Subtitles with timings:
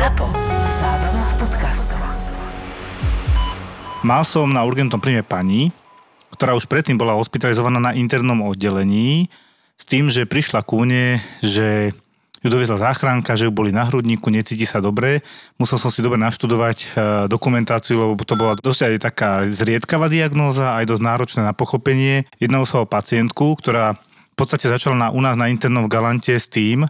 [0.00, 0.32] ZAPO.
[0.80, 2.00] Zábrná v podcastov.
[4.00, 5.76] Mal som na urgentnom príjme pani,
[6.32, 9.28] ktorá už predtým bola hospitalizovaná na internom oddelení
[9.76, 11.92] s tým, že prišla ku mne, že
[12.40, 15.20] ju doviezla záchranka, že ju boli na hrudníku, necíti sa dobre.
[15.60, 16.86] Musel som si dobre naštudovať e,
[17.28, 22.24] dokumentáciu, lebo to bola dosť aj taká zriedkavá diagnóza, aj dosť náročné na pochopenie.
[22.40, 26.32] Jednalo sa o pacientku, ktorá v podstate začala na, u nás na internom v Galante
[26.32, 26.88] s tým,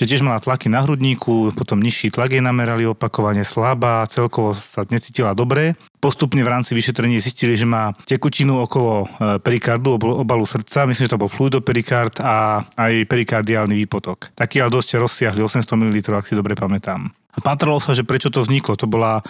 [0.00, 4.80] že tiež mala tlaky na hrudníku, potom nižší tlak jej namerali opakovane slabá, celkovo sa
[4.88, 5.76] necítila dobre.
[6.00, 9.06] Postupne v rámci vyšetrenia zistili, že má tekutinu okolo e,
[9.44, 14.32] perikardu, obalu srdca, myslím, že to bol fluidoperikard a aj perikardiálny výpotok.
[14.32, 17.12] Taký ale dosť rozsiahli, 800 ml, ak si dobre pamätám.
[17.44, 18.80] Patralo sa, že prečo to vzniklo.
[18.80, 19.20] To bola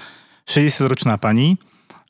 [0.46, 1.58] 60-ročná pani,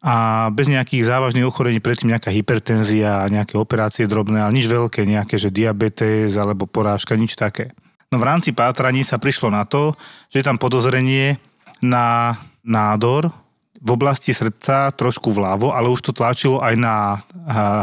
[0.01, 5.37] a bez nejakých závažných ochorení predtým nejaká hypertenzia, nejaké operácie drobné, ale nič veľké, nejaké,
[5.37, 7.77] že diabetes alebo porážka, nič také.
[8.11, 9.95] No v rámci pátraní sa prišlo na to,
[10.35, 11.39] že je tam podozrenie
[11.79, 12.35] na
[12.67, 13.31] nádor
[13.79, 17.23] v oblasti srdca trošku vľavo, ale už to tlačilo aj na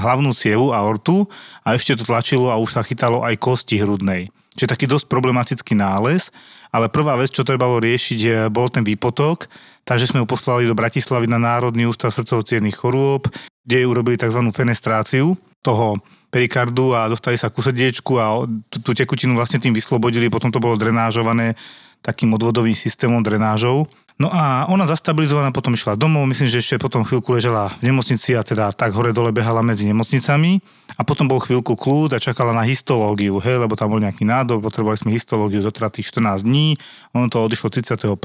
[0.03, 1.25] hlavnú cievu a ortu
[1.63, 4.27] a ešte to tlačilo a už sa chytalo aj kosti hrudnej.
[4.59, 6.29] Čiže taký dosť problematický nález,
[6.75, 9.47] ale prvá vec, čo trebalo riešiť, bol ten výpotok,
[9.87, 12.43] takže sme ju poslali do Bratislavy na Národný ústav srdcovo
[12.75, 13.31] chorôb,
[13.63, 14.43] kde urobili tzv.
[14.51, 15.97] fenestráciu toho
[16.37, 20.77] perikardu a dostali sa ku srdiečku a tú, tekutinu vlastne tým vyslobodili, potom to bolo
[20.77, 21.57] drenážované
[22.05, 23.89] takým odvodovým systémom drenážov.
[24.21, 28.33] No a ona zastabilizovaná potom išla domov, myslím, že ešte potom chvíľku ležela v nemocnici
[28.33, 30.61] a teda tak hore dole behala medzi nemocnicami.
[30.97, 34.61] A potom bol chvíľku kľúd a čakala na histológiu, hej, lebo tam bol nejaký nádor,
[34.61, 36.77] potrebovali sme histológiu do tých 14 dní,
[37.13, 38.17] ono to odišlo 31.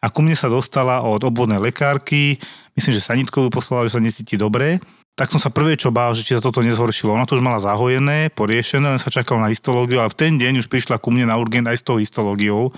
[0.00, 2.38] A ku mne sa dostala od obvodnej lekárky,
[2.78, 4.78] myslím, že sanitkovú poslala, že sa necíti dobre
[5.20, 7.12] tak som sa prvé čo bál, že či sa toto nezhoršilo.
[7.12, 10.64] Ona to už mala zahojené, poriešené, len sa čakal na histológiu, ale v ten deň
[10.64, 12.72] už prišla ku mne na urgent aj s tou histológiou.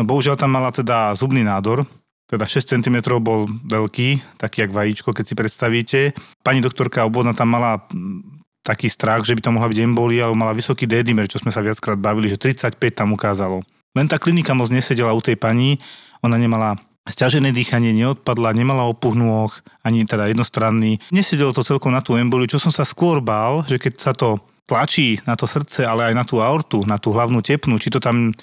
[0.00, 1.84] No bohužiaľ tam mala teda zubný nádor,
[2.24, 6.00] teda 6 cm bol veľký, taký jak vajíčko, keď si predstavíte.
[6.40, 10.40] Pani doktorka obvodná tam mala mm, taký strach, že by tam mohla byť embolia, ale
[10.40, 13.60] mala vysoký D-dimer, čo sme sa viackrát bavili, že 35 tam ukázalo.
[13.92, 15.76] Len tá klinika moc nesedela u tej pani,
[16.24, 19.48] ona nemala Sťažené dýchanie neodpadla, nemala opuch nôh,
[19.80, 21.00] ani teda jednostranný.
[21.08, 24.36] Nesedelo to celkom na tú emboliu, čo som sa skôr bál, že keď sa to
[24.68, 27.98] tlačí na to srdce, ale aj na tú aortu, na tú hlavnú tepnu, či to
[27.98, 28.36] tam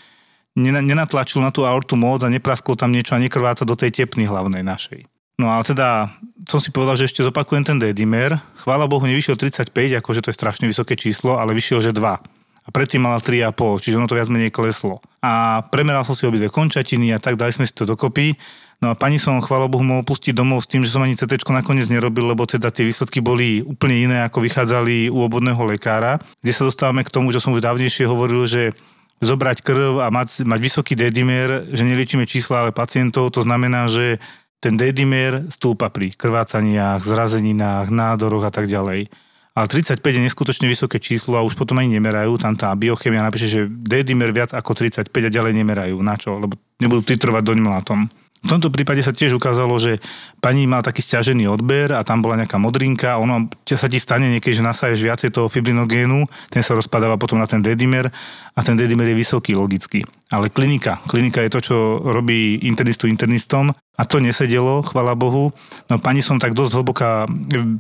[0.58, 4.66] nenatlačilo na tú aortu moc a neprasklo tam niečo a nekrváca do tej tepny hlavnej
[4.66, 5.06] našej.
[5.36, 6.08] No ale teda
[6.47, 8.40] som si povedal, že ešte zopakujem ten D-dimer.
[8.64, 12.70] Chvála Bohu, nevyšiel 35, akože to je strašne vysoké číslo, ale vyšiel, že 2 a
[12.74, 15.03] predtým mala 3,5, čiže ono to viac menej kleslo.
[15.25, 18.38] A premeral som si obidve končatiny a tak dali sme si to dokopy.
[18.78, 21.41] No a pani som, chvála Bohu, mohol pustiť domov s tým, že som ani CT
[21.50, 26.53] nakoniec nerobil, lebo teda tie výsledky boli úplne iné, ako vychádzali u obvodného lekára, kde
[26.53, 28.78] sa dostávame k tomu, že som už dávnejšie hovoril, že
[29.24, 34.22] zobrať krv a mať, mať vysoký D-dimer, že neliečíme čísla, ale pacientov, to znamená, že
[34.62, 39.09] ten D-dimer stúpa pri krvácaniach, zrazeninách, nádoroch a tak ďalej
[39.56, 42.36] ale 35 je neskutočne vysoké číslo a už potom ani nemerajú.
[42.36, 45.96] Tam tá biochemia napíše, že D-dimer viac ako 35 a ďalej nemerajú.
[46.04, 46.36] Na čo?
[46.36, 48.12] Lebo nebudú titrovať doň mlátom.
[48.46, 49.98] V tomto prípade sa tiež ukázalo, že
[50.38, 54.30] pani mal taký stiažený odber a tam bola nejaká modrinka a ono sa ti stane
[54.30, 58.14] niekedy, že nasaješ viacej toho fibrinogénu, ten sa rozpadáva potom na ten dedimer
[58.54, 60.06] a ten dedimer je vysoký logicky.
[60.34, 65.53] Ale klinika, klinika je to, čo robí internistu internistom a to nesedelo, chvala Bohu.
[65.86, 67.30] No pani som tak dosť hlboká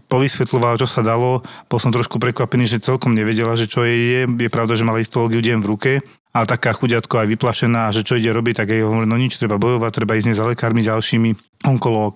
[0.07, 1.41] povysvetľovala, čo sa dalo.
[1.65, 4.21] Bol som trošku prekvapený, že celkom nevedela, že čo jej je.
[4.29, 5.91] Je pravda, že mala histológiu deň v ruke,
[6.31, 9.57] ale taká chudiatko aj vyplašená, že čo ide robiť, tak jej hovorí, no nič, treba
[9.57, 11.29] bojovať, treba ísť za lekármi ďalšími,
[11.65, 12.13] onkológ,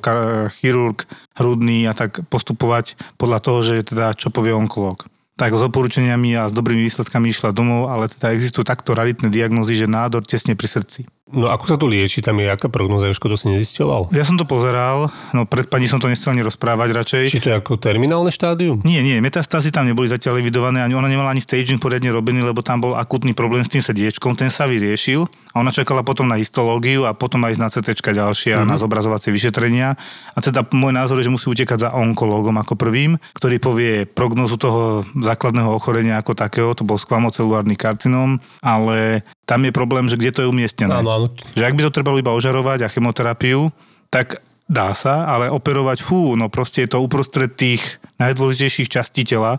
[0.61, 6.35] chirurg, hrudný a tak postupovať podľa toho, že teda čo povie onkológ tak s oporúčaniami
[6.35, 10.59] a s dobrými výsledkami išla domov, ale teda existujú takto raritné diagnózy, že nádor tesne
[10.59, 11.07] pri srdci.
[11.29, 12.25] No ako sa to lieči?
[12.25, 13.05] Tam je aká prognoza?
[13.05, 14.09] Jožko, to si nezisťoval?
[14.17, 17.23] Ja som to pozeral, no pred pani som to nechcel ani rozprávať radšej.
[17.29, 18.81] Či to je ako terminálne štádium?
[18.81, 22.65] Nie, nie, metastázy tam neboli zatiaľ evidované, ani ona nemala ani staging poriadne robený, lebo
[22.65, 26.37] tam bol akutný problém s tým sediečkom, ten sa vyriešil a ona čakala potom na
[26.41, 28.69] histológiu a potom aj na CT ďalšie a mm-hmm.
[28.69, 29.93] na zobrazovacie vyšetrenia.
[30.33, 34.57] A teda môj názor je, že musí utekať za onkológom ako prvým, ktorý povie prognozu
[34.57, 40.29] toho základného ochorenia ako takého, to bol skvamocelulárny karcinóm, ale tam je problém, že kde
[40.29, 41.01] to je umiestnené.
[41.01, 41.27] Áno, áno.
[41.57, 43.73] Že ak by to trebalo iba ožarovať a chemoterapiu,
[44.13, 47.81] tak dá sa, ale operovať, fú, no proste je to uprostred tých
[48.21, 49.57] najdôležitejších častí tela.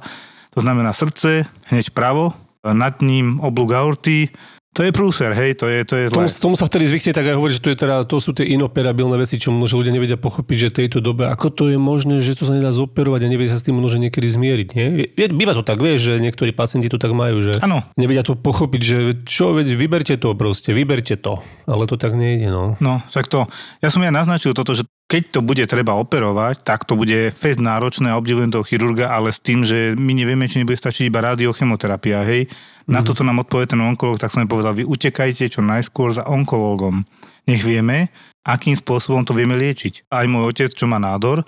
[0.55, 2.31] To znamená srdce, hneď pravo,
[2.63, 4.31] nad ním oblúk aorty,
[4.71, 6.31] To je prúser, hej, to je, to je zlé.
[6.31, 8.47] Tomu, tomu sa vtedy zvykne tak aj hovoriť, že to, je teda, to sú tie
[8.55, 12.23] inoperabilné veci, čo možno ľudia nevedia pochopiť, že v tejto dobe, ako to je možné,
[12.23, 14.69] že to sa nedá zoperovať a nevedia sa s tým možno niekedy zmieriť.
[14.79, 14.87] Nie?
[15.11, 17.83] Je, býva to tak, vieš, že niektorí pacienti to tak majú, že Áno.
[17.99, 18.97] nevedia to pochopiť, že
[19.27, 21.43] čo, veď, vyberte to proste, vyberte to.
[21.67, 22.79] Ale to tak nejde, no.
[22.79, 23.51] No, však to,
[23.83, 27.59] ja som ja naznačil toto, že keď to bude treba operovať, tak to bude fest
[27.59, 31.19] náročné a obdivujem toho chirurga, ale s tým, že my nevieme, či nebude stačiť iba
[31.19, 32.47] radiochemoterapia, hej.
[32.87, 37.03] Na toto nám odpovie ten onkolog, tak som povedal, vy utekajte čo najskôr za onkológom.
[37.51, 38.15] Nech vieme,
[38.47, 40.07] akým spôsobom to vieme liečiť.
[40.15, 41.43] Aj môj otec, čo má nádor,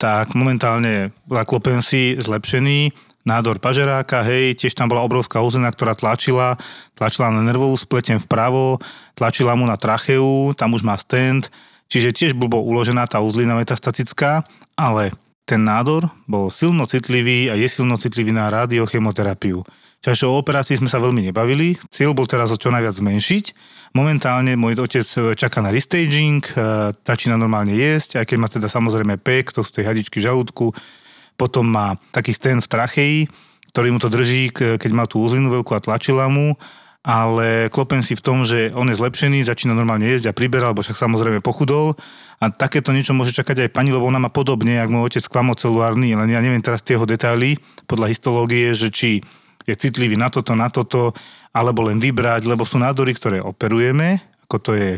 [0.00, 2.96] tak momentálne zaklopen si zlepšený,
[3.28, 6.56] nádor pažeráka, hej, tiež tam bola obrovská úzena, ktorá tlačila,
[6.96, 8.80] tlačila na nervovú spletem vpravo,
[9.14, 11.52] tlačila mu na tracheu, tam už má stent,
[11.92, 14.40] čiže tiež blbo uložená tá uzlina metastatická,
[14.72, 15.12] ale
[15.44, 19.60] ten nádor bol silno citlivý a je silno citlivý na radiochemoterapiu.
[20.00, 21.78] Čiže o operácii sme sa veľmi nebavili.
[21.92, 23.44] Cieľ bol teraz ho čo najviac zmenšiť.
[23.92, 25.04] Momentálne môj otec
[25.36, 26.52] čaká na restaging, e,
[26.96, 30.74] začína normálne jesť, aj keď má teda samozrejme pek, to sú tie hadičky v žalúdku.
[31.36, 33.20] Potom má taký sten v tracheji,
[33.70, 36.58] ktorý mu to drží, keď má tú uzlinu veľkú a tlačila mu
[37.02, 40.86] ale klopen si v tom, že on je zlepšený, začína normálne jesť a priberal, lebo
[40.86, 41.98] však samozrejme pochudol
[42.38, 46.14] a takéto niečo môže čakať aj pani, lebo ona má podobne, ako môj otec klamocelulárny,
[46.14, 47.58] len ja neviem teraz tie jeho detaily
[47.90, 49.18] podľa histológie, že či
[49.66, 51.10] je citlivý na toto, na toto,
[51.50, 54.90] alebo len vybrať, lebo sú nádory, ktoré operujeme, ako to je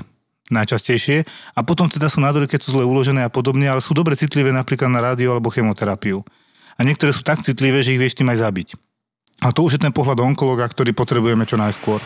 [0.53, 1.25] najčastejšie.
[1.57, 4.53] A potom teda sú nádory, keď sú zle uložené a podobne, ale sú dobre citlivé
[4.53, 6.21] napríklad na rádio alebo chemoterapiu.
[6.77, 8.69] A niektoré sú tak citlivé, že ich vieš tým aj zabiť.
[9.45, 12.01] A to už je ten pohľad onkologa, ktorý potrebujeme čo najskôr.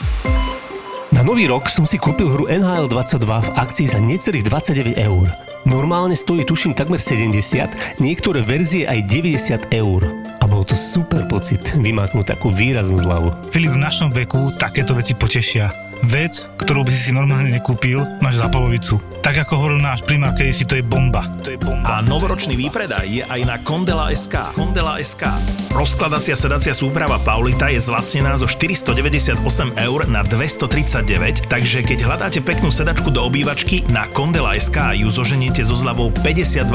[1.15, 5.27] Na nový rok som si kúpil hru NHL 22 v akcii za necelých 29 eur.
[5.65, 10.03] Normálne stojí tuším takmer 70, niektoré verzie aj 90 eur.
[10.39, 13.55] A bol to super pocit vymáknúť takú výraznú zľavu.
[13.55, 15.88] Filip, v našom veku takéto veci potešia.
[16.07, 19.03] Vec, ktorú by si si normálne nekúpil, máš za polovicu.
[19.19, 21.27] Tak ako hovoril náš primár, keď si to je bomba.
[21.43, 21.99] To je bomba.
[21.99, 24.55] A novoročný výpredaj je aj na Kondela SK.
[24.55, 25.27] Kondela SK.
[25.75, 29.43] Rozkladacia sedacia súprava Paulita je zlacnená zo 498
[29.75, 35.67] eur na 239, takže keď hľadáte peknú sedačku do obývačky, na Kondela SK ju zoženiete
[35.67, 36.69] so zľavou 52%.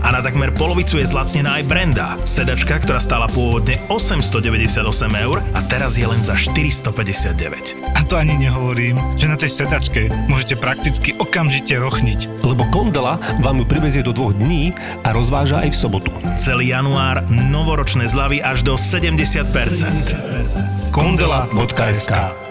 [0.00, 2.14] A na takmer polovicu je zlacnená aj Brenda.
[2.22, 4.86] Sedačka, ktorá stála pôvodne 898
[5.26, 7.74] eur a teraz je len za 459.
[7.94, 12.46] A to ani nehovorím, že na tej sedačke môžete prakticky okamžite rochniť.
[12.46, 14.70] Lebo Kondela vám ju privezie do dvoch dní
[15.02, 16.14] a rozváža aj v sobotu.
[16.38, 20.94] Celý január novoročné zľavy až do 70%.
[20.94, 22.45] Kondela.sk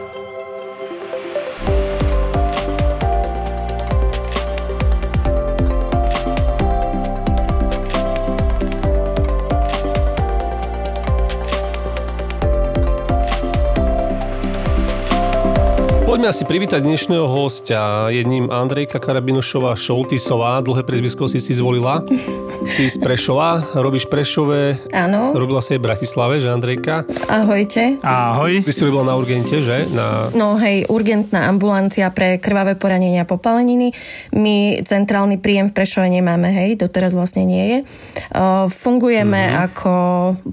[16.05, 18.13] Poďme asi privítať dnešného hostia.
[18.13, 20.61] Jedním Andrejka Karabinošová Šoltisová.
[20.61, 22.05] Dlhé prezvisko si si zvolila.
[22.63, 24.87] Si z Prešova, robíš Prešove.
[24.95, 27.03] Áno, Robila si aj v Bratislave, že Andrejka?
[27.27, 27.99] ahojte.
[27.99, 28.63] Ahoj.
[28.63, 29.83] Ty si robila na urgente, že?
[29.91, 30.31] Na...
[30.31, 33.91] No hej, urgentná ambulancia pre krvavé poranenia a popaleniny.
[34.31, 37.79] My centrálny príjem v Prešove nemáme, hej, doteraz vlastne nie je.
[38.31, 39.65] Uh, fungujeme mm-hmm.
[39.67, 39.93] ako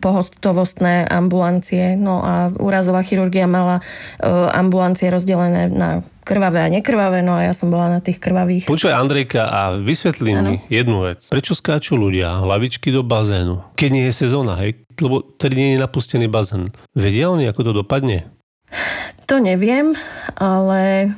[0.03, 7.35] pohotovostné ambulancie, no a úrazová chirurgia mala uh, ambulancie rozdelené na krvavé a nekrvavé, no
[7.35, 8.71] a ja som bola na tých krvavých.
[8.71, 11.27] Počúvaj Andrejka a vysvetlí mi jednu vec.
[11.27, 14.79] Prečo skáču ľudia hlavičky do bazénu, keď nie je sezóna, hej?
[15.03, 16.71] Lebo tedy nie je napustený bazén.
[16.95, 18.31] Vedia oni, ako to dopadne?
[19.27, 19.99] To neviem,
[20.39, 21.13] ale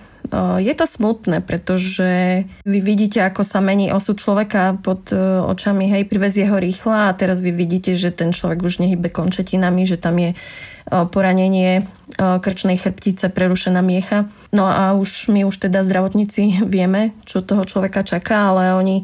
[0.59, 5.13] je to smutné, pretože vy vidíte, ako sa mení osud človeka pod
[5.47, 9.85] očami, hej, privezie ho rýchla a teraz vy vidíte, že ten človek už nehybe končetinami,
[9.87, 10.35] že tam je
[11.11, 14.31] poranenie krčnej chrbtice, prerušená miecha.
[14.55, 18.97] No a už my už teda zdravotníci vieme, čo toho človeka čaká, ale oni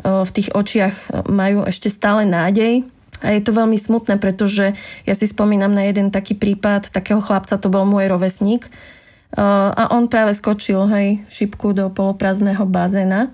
[0.00, 2.88] v tých očiach majú ešte stále nádej,
[3.20, 4.72] a je to veľmi smutné, pretože
[5.04, 8.64] ja si spomínam na jeden taký prípad takého chlapca, to bol môj rovesník.
[9.36, 13.30] A on práve skočil, hej, šipku do poloprázdneho bazéna.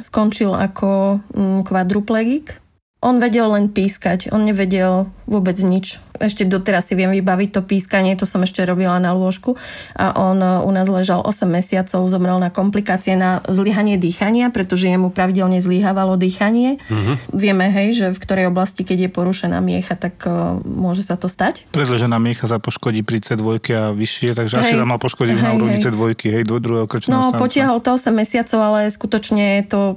[0.00, 2.56] Skončil ako mm, kvadruplegik.
[3.02, 5.98] On vedel len pískať, on nevedel vôbec nič.
[6.20, 9.56] Ešte doteraz si viem vybaviť to pískanie, to som ešte robila na lôžku.
[9.96, 14.84] A on uh, u nás ležal 8 mesiacov, zomrel na komplikácie na zlyhanie dýchania, pretože
[14.86, 16.76] jemu pravidelne zlyhávalo dýchanie.
[16.76, 17.16] Uh-huh.
[17.32, 21.24] Vieme, hej, že v ktorej oblasti, keď je porušená miecha, tak uh, môže sa to
[21.26, 21.64] stať.
[21.72, 23.40] Predlžená miecha sa poškodí pri C2
[23.72, 24.80] a vyššie, takže asi Hej.
[24.82, 25.88] sa mal poškodiť na úrovni hej.
[25.88, 27.40] C2, hej, dvo- druhého krčného No, stanca.
[27.40, 29.96] potiahol to 8 mesiacov, ale skutočne to...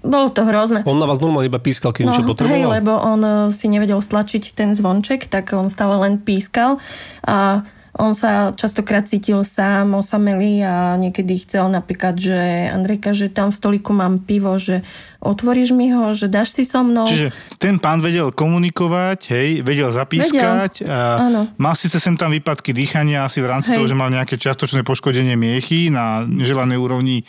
[0.00, 0.80] Bolo to hrozné.
[0.88, 2.70] On na vás normálne iba pískal, keď niečo No, hej, potreboval?
[2.72, 6.80] lebo on eh, si nevedel stlačiť ten zvonček, tak on stále len pískal
[7.22, 12.38] a On sa častokrát cítil sám, osamelý a niekedy chcel napríklad, že
[12.70, 14.86] Andrejka, že tam v stoliku mám pivo, že
[15.18, 17.02] otvoríš mi ho, že dáš si so mnou.
[17.04, 21.40] Čiže ten pán vedel komunikovať, hej, vedel zapískať Vedel, a áno.
[21.58, 23.82] mal síce sem tam výpadky dýchania asi v rámci Hej.
[23.82, 27.26] toho, že mal nejaké čiastočné poškodenie miechy na neželanej úrovni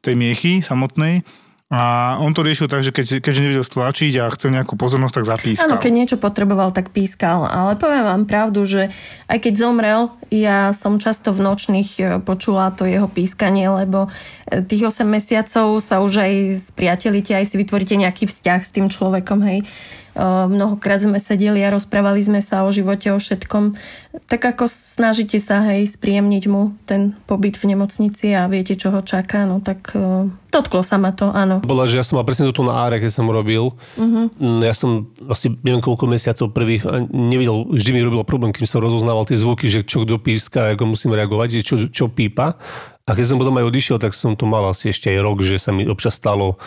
[0.00, 1.22] tej miechy samotnej.
[1.70, 5.30] A on to riešil tak, že keď, keďže nevedel stlačiť a chcel nejakú pozornosť, tak
[5.30, 5.70] zapískal.
[5.70, 7.46] Áno, keď niečo potreboval, tak pískal.
[7.46, 8.90] Ale poviem vám pravdu, že
[9.30, 14.10] aj keď zomrel, ja som často v nočných e, počula to jeho pískanie, lebo
[14.50, 16.32] e, tých 8 mesiacov sa už aj
[16.74, 19.62] spriatelíte, aj si vytvoríte nejaký vzťah s tým človekom, hej.
[20.18, 23.78] Mnohokrát sme sedeli a rozprávali sme sa o živote, o všetkom.
[24.26, 29.06] Tak ako snažíte sa, hej, spríjemniť mu ten pobyt v nemocnici a viete, čo ho
[29.06, 29.94] čaká, no tak
[30.50, 31.62] dotklo sa ma to, áno.
[31.62, 33.70] Bola, že ja som mal presne toto na áre, keď som robil.
[33.94, 34.26] Uh-huh.
[34.66, 36.82] Ja som asi neviem koľko mesiacov prvých
[37.14, 40.90] nevidel, vždy mi robilo problém, keď som rozoznával tie zvuky, že čo kto píska, ako
[40.90, 42.58] musím reagovať, čo, čo pípa.
[43.06, 45.58] A keď som potom aj odišiel, tak som to mal asi ešte aj rok, že
[45.58, 46.58] sa mi občas stalo,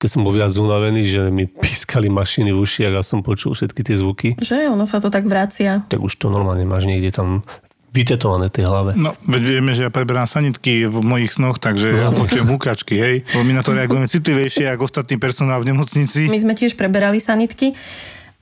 [0.00, 3.84] keď som bol viac unavený, že mi pískali mašiny v ušiach a som počul všetky
[3.84, 4.28] tie zvuky.
[4.40, 5.84] Že ono sa to tak vracia.
[5.92, 7.44] Tak už to normálne máš niekde tam
[7.90, 8.94] vytetované tej hlave.
[8.94, 13.16] No, veď vieme, že ja preberám sanitky v mojich snoch, takže ja počujem húkačky, hej.
[13.34, 16.30] Lebo my na to reagujeme citlivejšie ako ostatný personál v nemocnici.
[16.30, 17.74] My sme tiež preberali sanitky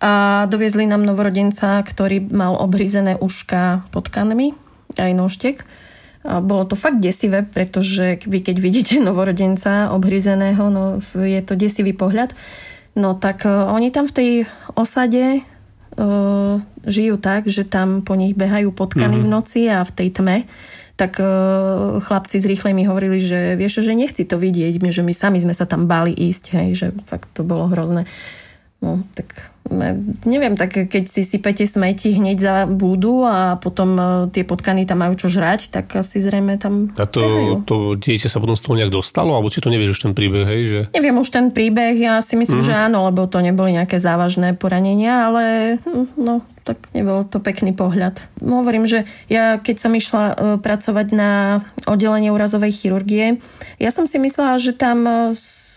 [0.04, 4.52] a doviezli nám novorodenca, ktorý mal obhryzené uška potkanmi,
[5.00, 5.64] aj nožtek.
[6.28, 12.36] Bolo to fakt desivé, pretože vy keď vidíte novorodenca obhryzeného, no je to desivý pohľad.
[12.98, 14.30] No tak e, oni tam v tej
[14.74, 15.40] osade e,
[16.82, 20.36] žijú tak, že tam po nich behajú potkany v noci a v tej tme
[20.98, 21.30] tak e,
[22.02, 25.54] chlapci z rýchlej mi hovorili, že vieš, že nechci to vidieť, že my sami sme
[25.54, 28.02] sa tam báli ísť, hej, že fakt to bolo hrozné.
[28.82, 29.46] No, tak
[30.24, 35.00] neviem, tak keď si sypete smeti hneď za búdu a potom e, tie potkany tam
[35.00, 37.52] majú čo žrať, tak asi zrejme tam A to, behajú.
[37.64, 39.36] to dieťa sa potom z toho nejak dostalo?
[39.36, 40.62] Alebo či to nevieš už ten príbeh, hej?
[40.68, 40.80] Že...
[40.92, 42.66] Neviem už ten príbeh, ja si myslím, Mhm.
[42.66, 45.44] že áno, lebo to neboli nejaké závažné poranenia, ale
[45.84, 48.20] hm, no, tak nebol to pekný pohľad.
[48.40, 51.30] Hovorím, že ja keď som išla e, pracovať na
[51.84, 53.40] oddelenie úrazovej chirurgie,
[53.76, 55.14] ja som si myslela, že tam e,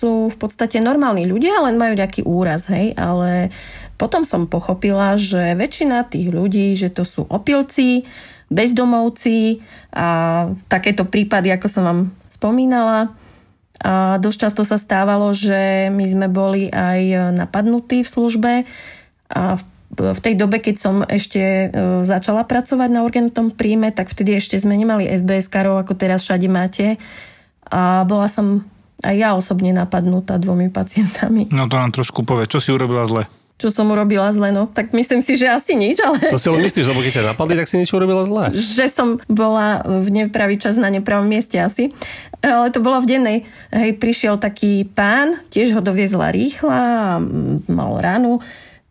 [0.01, 3.53] sú v podstate normálni ľudia, len majú nejaký úraz, hej, ale
[4.01, 8.09] potom som pochopila, že väčšina tých ľudí, že to sú opilci,
[8.49, 9.61] bezdomovci
[9.93, 12.01] a takéto prípady, ako som vám
[12.33, 13.13] spomínala,
[13.81, 18.53] a dosť často sa stávalo, že my sme boli aj napadnutí v službe
[19.29, 19.57] a
[19.91, 21.67] v, tej dobe, keď som ešte e,
[22.07, 26.95] začala pracovať na urgentnom príjme, tak vtedy ešte sme nemali SBS-karov, ako teraz všade máte.
[27.67, 28.63] A bola som
[29.03, 31.51] aj ja osobne napadnutá dvomi pacientami.
[31.51, 33.27] No to nám trošku povie, čo si urobila zle.
[33.61, 36.65] Čo som urobila zle, no tak myslím si, že asi nič, ale To si len
[36.65, 38.49] myslíš, lebo keď ťa napadli, tak si niečo urobila zlé.
[38.57, 41.93] že som bola v nepravý čas na nepravom mieste asi.
[42.41, 43.37] Ale to bolo v dennej.
[43.69, 47.21] Hej, prišiel taký pán, tiež ho doviezla rýchla,
[47.69, 48.41] mal ránu,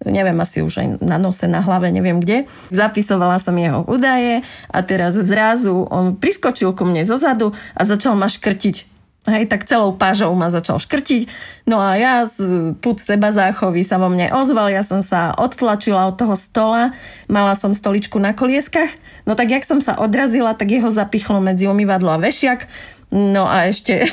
[0.07, 2.47] neviem, asi už aj na nose, na hlave, neviem kde.
[2.71, 8.31] Zapisovala som jeho údaje a teraz zrazu on priskočil ku mne zozadu a začal ma
[8.31, 8.90] škrtiť.
[9.29, 11.29] Hej, tak celou pážou ma začal škrtiť.
[11.69, 16.09] No a ja z put seba záchovy sa vo mne ozval, ja som sa odtlačila
[16.09, 16.97] od toho stola,
[17.29, 18.89] mala som stoličku na kolieskach,
[19.29, 22.65] no tak jak som sa odrazila, tak jeho zapichlo medzi umývadlo a vešiak.
[23.13, 24.09] No a ešte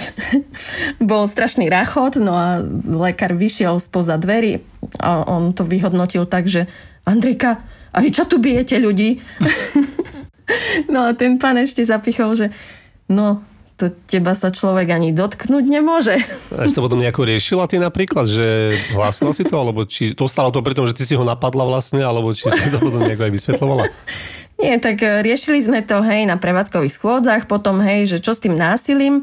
[1.00, 2.60] bol strašný rachot, no a
[2.92, 4.60] lekár vyšiel spoza dverí
[5.00, 6.68] a on to vyhodnotil tak, že
[7.08, 7.64] Andrejka,
[7.96, 9.24] a vy čo tu bijete ľudí?
[10.94, 12.48] no a ten pán ešte zapichol, že
[13.08, 13.40] no,
[13.77, 16.17] to teba sa človek ani dotknúť nemôže.
[16.50, 20.25] A si to potom nejako riešila ty napríklad, že hlásila si to, alebo či to
[20.25, 23.29] stalo to preto, že ty si ho napadla vlastne, alebo či si to potom nejako
[23.29, 23.84] aj vysvetlovala?
[24.62, 28.41] Nie, tak e, riešili sme to, hej, na prevádzkových schôdzach, potom, hej, že čo s
[28.41, 29.22] tým násilím.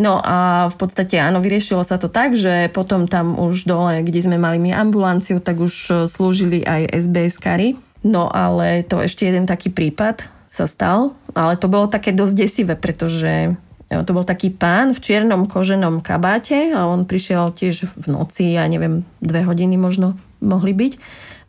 [0.00, 4.24] No a v podstate áno, vyriešilo sa to tak, že potom tam už dole, kde
[4.24, 7.76] sme mali my ambulanciu, tak už e, slúžili aj SBS-kari.
[8.00, 12.74] No ale to ešte jeden taký prípad sa stal, ale to bolo také dosť desivé,
[12.80, 13.60] pretože
[13.90, 18.62] to bol taký pán v čiernom koženom kabáte a on prišiel tiež v noci, ja
[18.70, 20.92] neviem, dve hodiny možno mohli byť.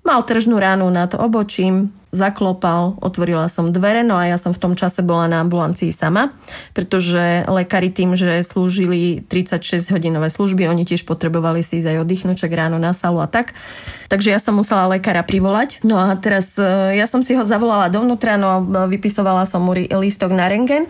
[0.02, 4.74] Mal tržnú ránu nad obočím, zaklopal, otvorila som dvere, no a ja som v tom
[4.74, 6.34] čase bola na ambulancii sama,
[6.74, 12.52] pretože lekári tým, že slúžili 36-hodinové služby, oni tiež potrebovali si ísť aj oddychnúť, čak
[12.52, 13.54] ráno na salu a tak.
[14.10, 15.80] Takže ja som musela lekára privolať.
[15.86, 20.34] No a teraz e, ja som si ho zavolala dovnútra, no vypisovala som mu lístok
[20.36, 20.90] na rengen.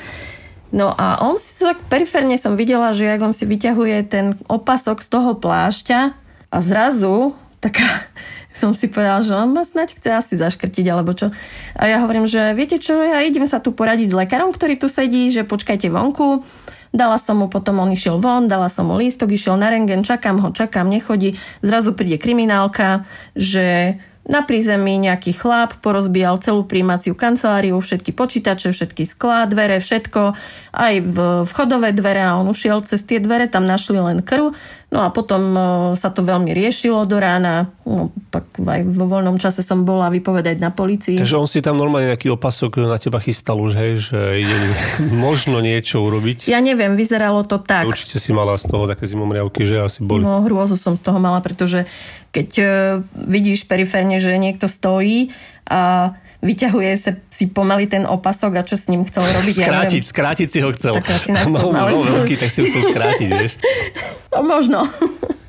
[0.72, 5.04] No a on si tak periférne som videla, že jak on si vyťahuje ten opasok
[5.04, 6.00] z toho plášťa
[6.48, 7.84] a zrazu taká
[8.62, 11.32] som si povedala, že on ma snať chce asi zaškrtiť, alebo čo.
[11.76, 14.92] A ja hovorím, že viete čo, ja idem sa tu poradiť s lekárom, ktorý tu
[14.92, 16.44] sedí, že počkajte vonku.
[16.92, 20.44] Dala som mu, potom on išiel von, dala som mu lístok, išiel na rengen, čakám
[20.44, 21.40] ho, čakám, nechodí.
[21.64, 23.96] Zrazu príde kriminálka, že
[24.32, 30.40] na prízemí nejaký chlap porozbíjal celú príjmaciu kanceláriu, všetky počítače, všetky sklá, dvere, všetko,
[30.72, 31.18] aj v
[31.52, 34.56] vchodové dvere a on ušiel cez tie dvere, tam našli len krv.
[34.92, 35.56] No a potom
[35.96, 37.72] sa to veľmi riešilo do rána.
[37.88, 41.16] No, pak aj vo voľnom čase som bola vypovedať na policii.
[41.16, 44.58] Takže on si tam normálne nejaký opasok na teba chystal už, hej, že ide
[45.16, 46.52] možno niečo urobiť.
[46.52, 47.88] Ja neviem, vyzeralo to tak.
[47.88, 50.28] Určite si mala z toho také zimomriavky, že asi boli.
[50.28, 51.88] No hrôzu som z toho mala, pretože
[52.36, 52.66] keď e,
[53.16, 55.32] vidíš periférne, že niekto stojí
[55.72, 59.56] a vyťahuje sa si pomaly ten opasok a čo s ním chcel robiť.
[59.62, 60.12] Skrátiť, ja neviem.
[60.12, 60.94] skrátiť si ho chcel.
[60.98, 63.54] Tak asi nás Mal mal veľký, tak si ho chcel skrátiť, vieš.
[64.34, 64.90] No, možno.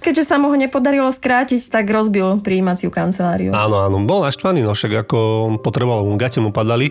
[0.03, 3.55] Keďže sa mu ho nepodarilo skrátiť, tak rozbil prijímaciu kanceláriu.
[3.55, 6.91] Áno, áno, bol naštvaný, no však ako on potreboval, mu gate mu padali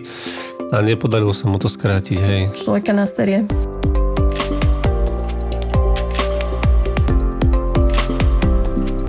[0.72, 2.42] a nepodarilo sa mu to skrátiť, hej.
[2.56, 3.44] Človeka na série.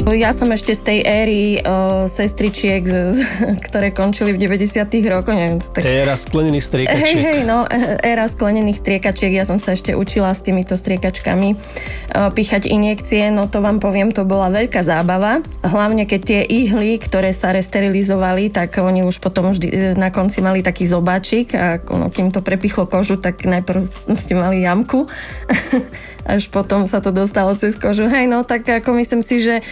[0.04, 3.20] Ja som ešte z tej éry uh, sestričiek, z, z,
[3.72, 5.32] ktoré končili v 90 rokoch.
[5.32, 5.80] Neviem, tak...
[5.80, 7.24] Éra sklenených Hej, striekačiek.
[7.24, 12.28] hej, no, e- éra sklenených striekačiek, ja som sa ešte učila s týmito striekačkami uh,
[12.36, 15.40] píchať injekcie, no to vám poviem, to bola veľká zábava.
[15.64, 20.44] Hlavne keď tie ihly, ktoré sa resterilizovali, tak oni už potom vždy e, na konci
[20.44, 23.88] mali taký zobáčik a ono, kým to prepichlo kožu, tak najprv
[24.20, 25.08] ste mali jamku.
[26.24, 28.08] Až potom sa to dostalo cez kožu.
[28.08, 29.64] Hej, no tak ako myslím si, že e,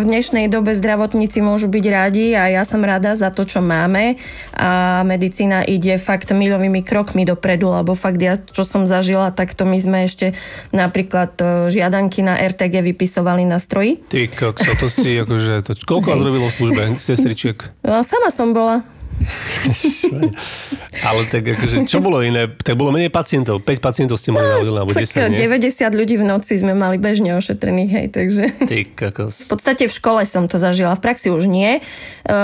[0.00, 4.16] v dnešnej dobe zdravotníci môžu byť radi a ja som rada za to, čo máme
[4.56, 9.68] a medicína ide fakt milovými krokmi dopredu, lebo fakt ja, čo som zažila, tak to
[9.68, 10.32] my sme ešte
[10.72, 14.00] napríklad e, žiadanky na RTG vypisovali na stroji.
[14.08, 17.56] Ty kokso, to si akože, to, koľko vás robilo v službe, sestričiek?
[17.84, 18.99] No, sama som bola.
[21.00, 22.50] Ale tak akože, čo bolo iné?
[22.50, 25.38] Tak bolo menej pacientov, 5 pacientov ste mali na oddelené, alebo Tak 10, nie?
[25.38, 28.42] 90 ľudí v noci sme mali bežne ošetrených, hej, takže...
[28.66, 29.46] Ty kokos.
[29.46, 31.78] V podstate v škole som to zažila, v praxi už nie.
[31.78, 31.80] E,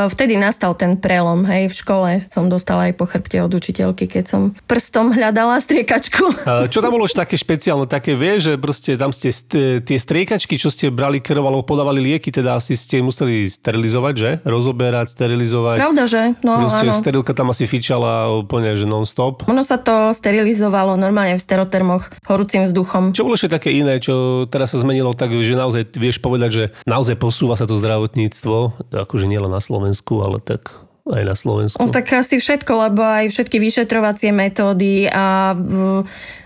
[0.06, 4.24] Vtedy nastal ten prelom, hej, v škole som dostala aj po chrbte od učiteľky, keď
[4.24, 6.24] som prstom hľadala striekačku.
[6.72, 10.56] Čo tam bolo už také špeciálne, také vie, že proste tam ste st- tie striekačky,
[10.56, 14.30] čo ste brali krv alebo podávali lieky, teda asi ste museli sterilizovať, že?
[14.46, 15.76] Rozoberať, sterilizovať.
[15.78, 16.22] Pravda, že?
[16.40, 16.98] No, Proste áno.
[16.98, 19.46] sterilka tam asi fičala úplne, že non-stop.
[19.46, 23.14] Ono sa to sterilizovalo normálne v sterotermoch horúcim vzduchom.
[23.14, 26.64] Čo bolo ešte také iné, čo teraz sa zmenilo tak, že naozaj vieš povedať, že
[26.84, 31.78] naozaj posúva sa to zdravotníctvo, akože nielen na Slovensku, ale tak aj na Slovensku.
[31.78, 35.54] No, tak asi všetko, lebo aj všetky vyšetrovacie metódy a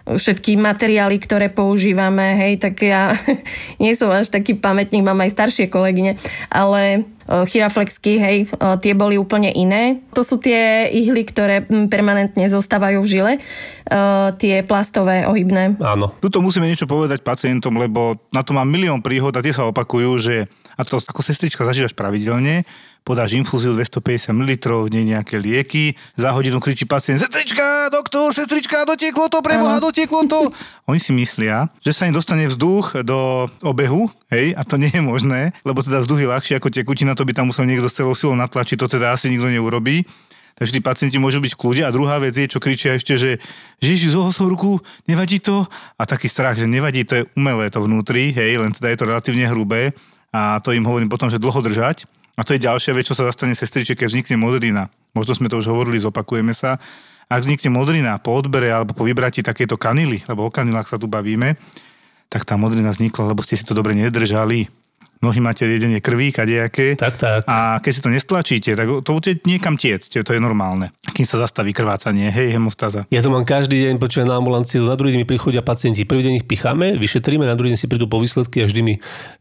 [0.04, 3.14] všetky materiály, ktoré používame, hej, tak ja
[3.82, 6.18] nie som až taký pamätník, mám aj staršie kolegyne,
[6.50, 7.00] ale e,
[7.46, 8.46] chiraflexky, hej, e,
[8.82, 10.02] tie boli úplne iné.
[10.16, 13.40] To sú tie ihly, ktoré permanentne zostávajú v žile, e,
[14.40, 15.78] tie plastové, ohybné.
[15.78, 16.10] Áno.
[16.18, 20.10] Tuto musíme niečo povedať pacientom, lebo na to mám milión príhod a tie sa opakujú,
[20.18, 20.34] že
[20.80, 22.64] a to ako sestrička zažívaš pravidelne,
[23.02, 24.52] podáš infúziu 250 ml,
[24.92, 30.52] nie nejaké lieky, za hodinu kričí pacient, sestrička, doktor, sestrička, dotieklo to, preboha, dotieklo to.
[30.90, 35.02] Oni si myslia, že sa im dostane vzduch do obehu, hej, a to nie je
[35.02, 38.12] možné, lebo teda vzduch je ľahší ako tekutina, to by tam musel niekto s celou
[38.12, 40.04] silou natlačiť, to teda asi nikto neurobí.
[40.60, 41.82] Takže tí pacienti môžu byť v kľude.
[41.88, 43.40] A druhá vec je, čo kričia ešte, že
[43.80, 44.76] Ježiš, zohol som ruku,
[45.08, 45.64] nevadí to?
[45.96, 49.08] A taký strach, že nevadí, to je umelé to vnútri, hej, len teda je to
[49.08, 49.96] relatívne hrubé.
[50.28, 52.04] A to im hovorím potom, že dlho držať.
[52.40, 54.88] A to je ďalšia vec, čo sa zastane sestriče, keď vznikne modrina.
[55.12, 56.80] Možno sme to už hovorili, zopakujeme sa.
[57.28, 61.04] Ak vznikne modrina po odbere alebo po vybratí takéto kanily, lebo o kanilách sa tu
[61.04, 61.60] bavíme,
[62.32, 64.72] tak tá modrina vznikla, lebo ste si to dobre nedržali.
[65.20, 66.96] Mnohí máte jedenie krví, kadejaké.
[66.96, 67.44] Tak, tak.
[67.44, 70.96] A keď si to nestlačíte, tak to bude niekam tiecť, to je normálne.
[71.12, 73.04] Kým sa zastaví krvácanie, hej, hemostaza.
[73.12, 76.08] Ja to mám každý deň, počujem na ambulancii, na druhý deň mi prichodia pacienti.
[76.08, 78.94] Prvý deň ich picháme, vyšetríme, na druhý deň si prídu po výsledky a vždy mi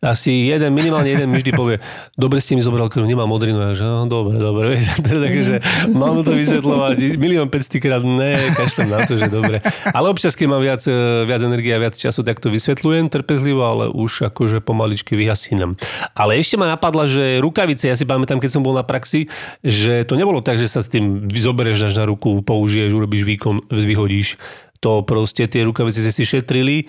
[0.03, 1.79] asi jeden, minimálne jeden mi vždy povie,
[2.19, 3.71] dobre ste mi zobral krv, nemám modrinu.
[3.71, 4.63] Ja, že no, dobre, dobre.
[4.75, 5.55] Vieš, to je také, že
[5.95, 9.63] mám to vysvetľovať milión 500 krát, ne, kašlem na to, že dobre.
[9.95, 13.63] Ale občas, keď mám viac, e, viac energie a viac času, tak to vysvetľujem trpezlivo,
[13.63, 15.68] ale už akože pomaličky vyhasínam.
[16.15, 19.27] Ale ešte ma napadla, že rukavice, ja si pamätám, keď som bol na praxi,
[19.61, 23.67] že to nebolo tak, že sa s tým zoberieš, dáš na ruku, použiješ, urobíš výkon,
[23.69, 24.39] vyhodíš.
[24.79, 26.87] To proste tie rukavice si šetrili,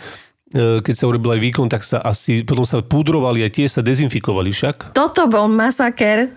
[0.51, 3.87] E, keď sa urobil aj výkon, tak sa asi, potom sa pudrovali a tie sa
[3.87, 4.91] dezinfikovali však.
[4.99, 6.35] Toto bol masaker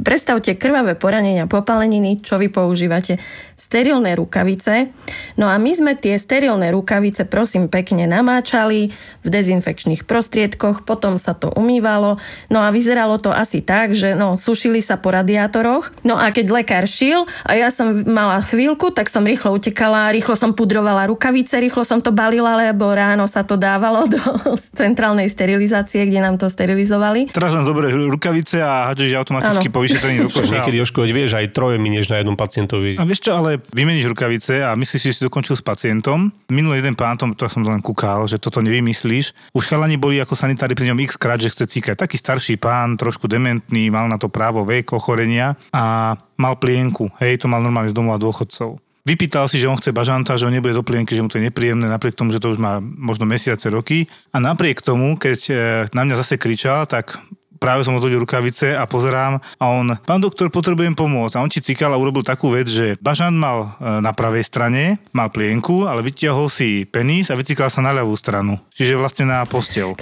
[0.00, 3.20] predstavte krvavé poranenia, popaleniny, čo vy používate.
[3.54, 4.90] Sterilné rukavice.
[5.36, 8.90] No a my sme tie sterilné rukavice, prosím, pekne namáčali
[9.24, 12.16] v dezinfekčných prostriedkoch, potom sa to umývalo.
[12.48, 15.92] No a vyzeralo to asi tak, že no, sušili sa po radiátoroch.
[16.02, 20.34] No a keď lekár šil a ja som mala chvíľku, tak som rýchlo utekala, rýchlo
[20.34, 24.20] som pudrovala rukavice, rýchlo som to balila, lebo ráno sa to dávalo do
[24.80, 27.28] centrálnej sterilizácie, kde nám to sterilizovali.
[27.30, 29.74] Teraz len zoberieš rukavice a hádžeš automaticky Áno.
[29.74, 30.18] po vyšetrení.
[30.30, 32.94] Niekedy veď vieš, aj troje minieš na jednom pacientovi.
[32.96, 36.30] A vieš čo, ale vymeníš rukavice a myslíš, že si dokončil s pacientom.
[36.48, 39.34] Minulý jeden pán, to som len kúkal, že toto nevymyslíš.
[39.52, 41.98] Už chalani boli ako sanitári pri ňom x krát, že chce cíkať.
[41.98, 47.10] Taký starší pán, trošku dementný, mal na to právo vek, ochorenia a mal plienku.
[47.18, 48.78] Hej, to mal normálne z domova dôchodcov.
[49.04, 51.44] Vypýtal si, že on chce bažanta, že on nebude do plienky, že mu to je
[51.44, 54.08] nepríjemné, napriek tomu, že to už má možno mesiace, roky.
[54.32, 55.54] A napriek tomu, keď e,
[55.92, 57.20] na mňa zase kričal, tak
[57.64, 61.40] práve som odhodil rukavice a pozerám a on, pán doktor, potrebujem pomôcť.
[61.40, 65.00] A on ti cikal a urobil takú vec, že bažant mal e, na pravej strane,
[65.16, 68.60] mal plienku, ale vytiahol si penis a vycikal sa na ľavú stranu.
[68.76, 69.96] Čiže vlastne na postel.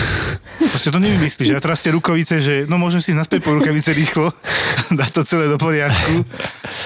[0.72, 1.58] Proste to nevymyslíš.
[1.58, 4.30] A teraz tie rukavice, že no môžem si naspäť po rukavice rýchlo,
[5.02, 6.22] dať to celé do poriadku.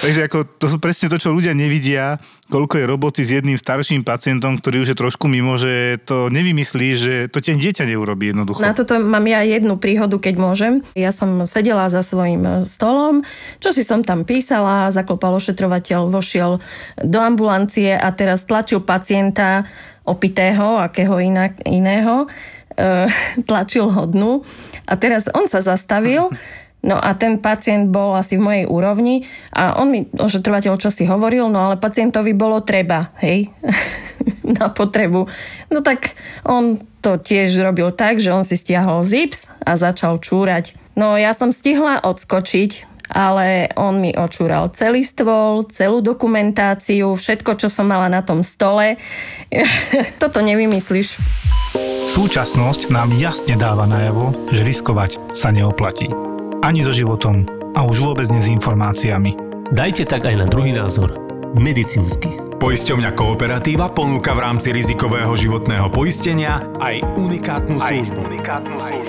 [0.01, 4.07] Takže ako, to sú presne to, čo ľudia nevidia, koľko je roboty s jedným starším
[4.07, 8.63] pacientom, ktorý už je trošku mimo, že to nevymyslí, že to tie dieťa neurobí jednoducho.
[8.63, 10.73] Na toto mám ja jednu príhodu, keď môžem.
[10.95, 13.27] Ja som sedela za svojím stolom,
[13.59, 16.63] čo si som tam písala, zaklopal ošetrovateľ, vošiel
[17.03, 19.67] do ambulancie a teraz tlačil pacienta
[20.07, 22.31] opitého, akého inak, iného,
[22.73, 23.11] e,
[23.49, 24.47] tlačil ho dnu
[24.87, 26.31] a teraz on sa zastavil
[26.85, 31.09] No a ten pacient bol asi v mojej úrovni a on mi, ošetrovateľ, čo si
[31.09, 33.49] hovoril, no ale pacientovi bolo treba, hej,
[34.57, 35.25] na potrebu.
[35.73, 36.13] No tak
[36.45, 40.77] on to tiež robil tak, že on si stiahol zips a začal čúrať.
[40.93, 47.67] No ja som stihla odskočiť, ale on mi očúral celý stôl, celú dokumentáciu, všetko, čo
[47.71, 48.99] som mala na tom stole.
[50.21, 51.17] Toto nevymyslíš.
[52.07, 56.36] Súčasnosť nám jasne dáva najavo, že riskovať sa neoplatí.
[56.63, 57.45] Ani so životom
[57.77, 59.35] a už vôbec nie s informáciami.
[59.69, 61.26] Dajte tak aj na druhý názor.
[61.55, 62.47] Medicínsky.
[62.57, 68.21] Poisťovňa Kooperatíva ponúka v rámci rizikového životného poistenia aj unikátnu službu.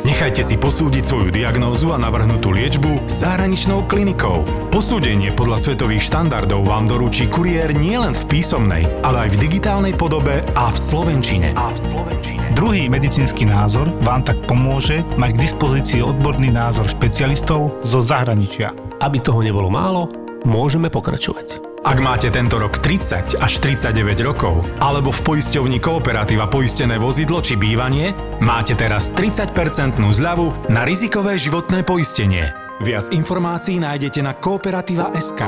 [0.05, 4.44] Nechajte si posúdiť svoju diagnózu a navrhnutú liečbu zahraničnou klinikou.
[4.68, 10.44] Posúdenie podľa svetových štandardov vám doručí kuriér nielen v písomnej, ale aj v digitálnej podobe
[10.53, 11.57] a v slovenčine.
[12.53, 18.77] Druhý medicínsky názor vám tak pomôže mať k dispozícii odborný názor špecialistov zo zahraničia.
[19.01, 20.12] Aby toho nebolo málo,
[20.44, 21.68] môžeme pokračovať.
[21.87, 27.55] Ak máte tento rok 30 až 39 rokov, alebo v poisťovni Kooperatíva poistené vozidlo či
[27.55, 28.11] bývanie,
[28.43, 29.55] máte teraz 30%
[29.95, 32.51] zľavu na rizikové životné poistenie.
[32.83, 35.43] Viac informácií nájdete na Kooperatíva.sk.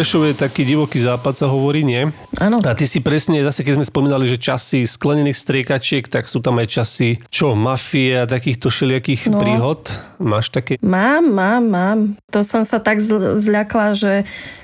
[0.00, 2.08] Prešov je taký divoký západ, sa hovorí, nie?
[2.40, 2.56] Áno.
[2.64, 6.56] A ty si presne, zase keď sme spomínali, že časy sklenených striekačiek, tak sú tam
[6.56, 9.36] aj časy, čo, mafie a takýchto všelijakých No.
[9.36, 9.92] príhod.
[10.16, 10.80] Máš také?
[10.80, 11.98] Mám, mám, mám.
[12.32, 14.12] To som sa tak zl- zľakla, že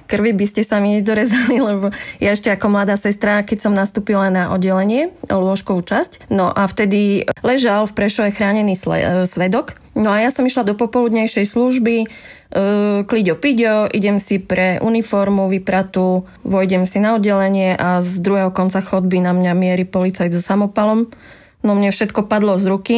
[0.09, 4.33] krvi by ste sa mi nedorezali, lebo ja ešte ako mladá sestra, keď som nastúpila
[4.33, 9.77] na oddelenie, lôžkovú časť, no a vtedy ležal v Prešove chránený sle- e, svedok.
[9.97, 12.07] No a ja som išla do popoludnejšej služby, e,
[13.09, 18.85] kliďo piďo, idem si pre uniformu vypratú, vojdem si na oddelenie a z druhého konca
[18.85, 21.09] chodby na mňa mierí policajt so samopalom.
[21.65, 22.97] No mne všetko padlo z ruky,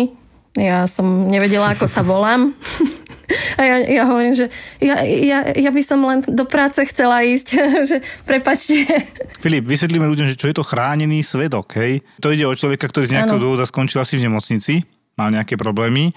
[0.58, 2.50] ja som nevedela, ako sa volám.
[3.28, 4.48] A ja, ja hovorím, že
[4.80, 7.46] ja, ja, ja by som len do práce chcela ísť,
[7.92, 8.88] že prepačte.
[9.44, 12.00] Filip, vysvetlíme ľuďom, že čo je to chránený svedok, hej?
[12.24, 13.44] To ide o človeka, ktorý z nejakého Áno.
[13.44, 14.80] dôvoda skončil asi v nemocnici,
[15.20, 16.16] mal nejaké problémy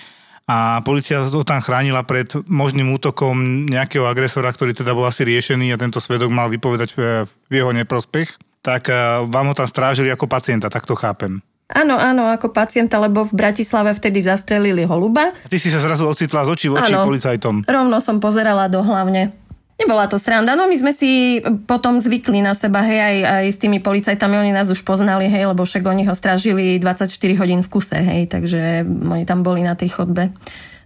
[0.51, 5.71] a policia to tam chránila pred možným útokom nejakého agresora, ktorý teda bol asi riešený
[5.71, 10.11] a tento svedok mal vypovedať e, v jeho neprospech, tak e, vám ho tam strážili
[10.11, 11.39] ako pacienta, tak to chápem.
[11.71, 15.31] Áno, áno, ako pacienta, lebo v Bratislave vtedy zastrelili holuba.
[15.31, 17.07] A ty si sa zrazu ocitla z očí v oči Áno.
[17.07, 17.63] policajtom.
[17.63, 19.31] Rovno som pozerala do hlavne.
[19.81, 23.57] Nebola to sranda, no my sme si potom zvykli na seba, hej, aj, aj s
[23.57, 27.09] tými policajtami, oni nás už poznali, hej, lebo však oni ho strážili 24
[27.41, 30.29] hodín v kuse, hej, takže oni tam boli na tej chodbe.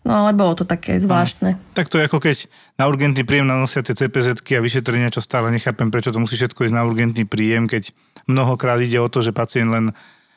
[0.05, 1.57] No ale bolo to také zvláštne.
[1.73, 2.45] Tak to je ako keď
[2.77, 6.69] na urgentný príjem nanosia tie cpz a vyšetrenia, čo stále nechápem, prečo to musí všetko
[6.69, 7.89] ísť na urgentný príjem, keď
[8.29, 9.85] mnohokrát ide o to, že pacient len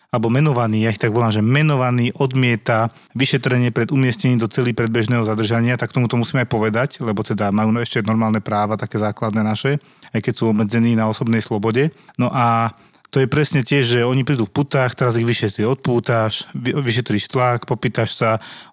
[0.09, 5.21] alebo menovaný, ja ich tak volám, že menovaný odmieta vyšetrenie pred umiestnením do celý predbežného
[5.29, 9.45] zadržania, tak tomu to musíme aj povedať, lebo teda majú ešte normálne práva, také základné
[9.45, 9.77] naše,
[10.17, 11.93] aj keď sú obmedzení na osobnej slobode.
[12.17, 12.73] No a
[13.13, 17.29] to je presne tiež, že oni prídu v putách, teraz ich vyšetrí, odpútaš, vy- vyšetríš
[17.29, 18.31] tlak, popýtaš sa,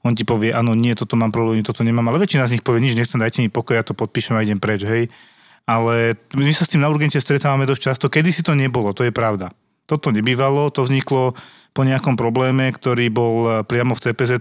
[0.08, 2.84] on ti povie, áno, nie, toto mám problém, toto nemám, ale väčšina z nich povie,
[2.84, 5.08] nič nechcem, dajte mi pokoj, ja to podpíšem a idem preč, hej.
[5.68, 9.08] Ale my sa s tým na urgente stretávame dosť často, kedy si to nebolo, to
[9.08, 9.56] je pravda.
[9.86, 11.38] Toto nebývalo, to vzniklo
[11.76, 14.32] po nejakom probléme, ktorý bol priamo v cpz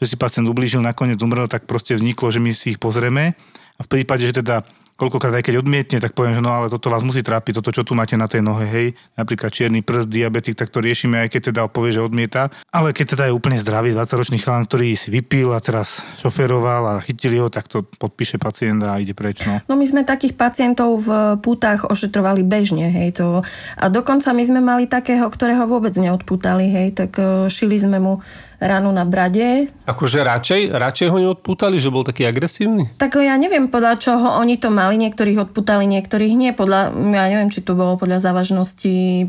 [0.00, 3.36] že si pacient ublížil, nakoniec umrel, tak proste vzniklo, že my si ich pozrieme.
[3.76, 6.86] A v prípade, že teda koľkokrát aj keď odmietne, tak poviem, že no ale toto
[6.90, 8.86] vás musí trápiť, toto čo tu máte na tej nohe, hej,
[9.18, 12.50] napríklad čierny prst, diabetik, tak to riešime, aj keď teda povie, že odmieta.
[12.70, 17.02] Ale keď teda je úplne zdravý 20-ročný chalán, ktorý si vypil a teraz šoferoval a
[17.02, 19.42] chytili ho, tak to podpíše pacient a ide preč.
[19.42, 19.58] No.
[19.66, 23.42] No my sme takých pacientov v pútach ošetrovali bežne, hej, to.
[23.74, 28.22] A dokonca my sme mali takého, ktorého vôbec neodpútali, hej, tak e, šili sme mu
[28.64, 29.68] ranu na brade.
[29.84, 32.88] Akože radšej, radšej ho neodpútali, že bol taký agresívny?
[32.96, 36.56] Tak ja neviem, podľa čoho oni to mali, niektorých odpútali, niektorých nie.
[36.56, 39.28] Podľa, ja neviem, či to bolo podľa závažnosti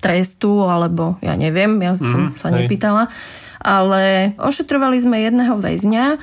[0.00, 2.64] trestu, alebo ja neviem, ja som Mhm, sa hej.
[2.64, 3.12] nepýtala.
[3.60, 6.18] Ale ošetrovali sme jedného väzňa, e,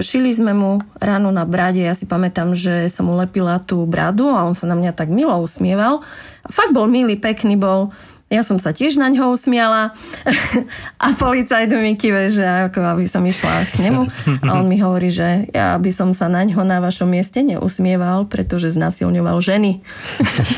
[0.00, 4.32] šili sme mu ránu na brade, ja si pamätám, že som mu lepila tú bradu
[4.32, 6.00] a on sa na mňa tak milo usmieval.
[6.48, 7.92] Fakt bol milý, pekný bol.
[8.32, 9.92] Ja som sa tiež na ňo usmiala
[11.04, 14.08] a policajt mi kive, že ako aby som išla k nemu.
[14.48, 18.24] A on mi hovorí, že ja by som sa na ňo na vašom mieste neusmieval,
[18.32, 19.72] pretože znasilňoval ženy.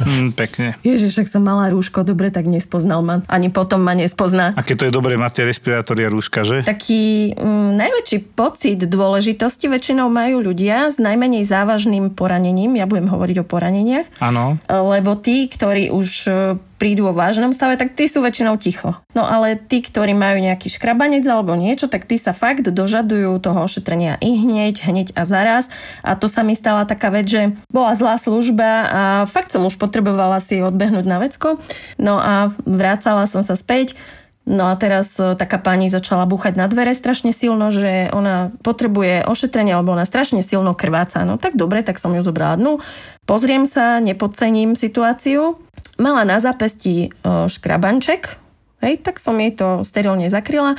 [0.04, 0.76] Hm, pekne.
[0.84, 3.24] Ježiš, ak som mala rúško, dobre, tak nespoznal ma.
[3.24, 4.52] Ani potom ma nespozná.
[4.52, 6.60] A keď to je dobré, máte respirátory a rúška, že?
[6.60, 12.76] Taký mm, najväčší pocit dôležitosti väčšinou majú ľudia s najmenej závažným poranením.
[12.76, 14.06] Ja budem hovoriť o poraneniach.
[14.20, 14.60] Áno.
[14.68, 16.28] Lebo tí, ktorí už
[16.84, 18.92] prídu vo vážnom stave, tak tí sú väčšinou ticho.
[19.16, 23.64] No ale tí, ktorí majú nejaký škrabanec alebo niečo, tak tí sa fakt dožadujú toho
[23.64, 25.72] ošetrenia i hneď, hneď a zaraz.
[26.04, 29.80] A to sa mi stala taká vec, že bola zlá služba a fakt som už
[29.80, 31.56] potrebovala si odbehnúť na vecko.
[31.96, 33.96] No a vrácala som sa späť.
[34.44, 39.24] No a teraz e, taká pani začala búchať na dvere strašne silno, že ona potrebuje
[39.24, 41.24] ošetrenie, lebo ona strašne silno krváca.
[41.24, 42.84] No tak dobre, tak som ju zobrala dnu.
[43.24, 45.56] Pozriem sa, nepodcením situáciu.
[45.96, 48.43] Mala na zápesti e, škrabanček,
[48.84, 50.76] hej, tak som jej to sterilne zakryla.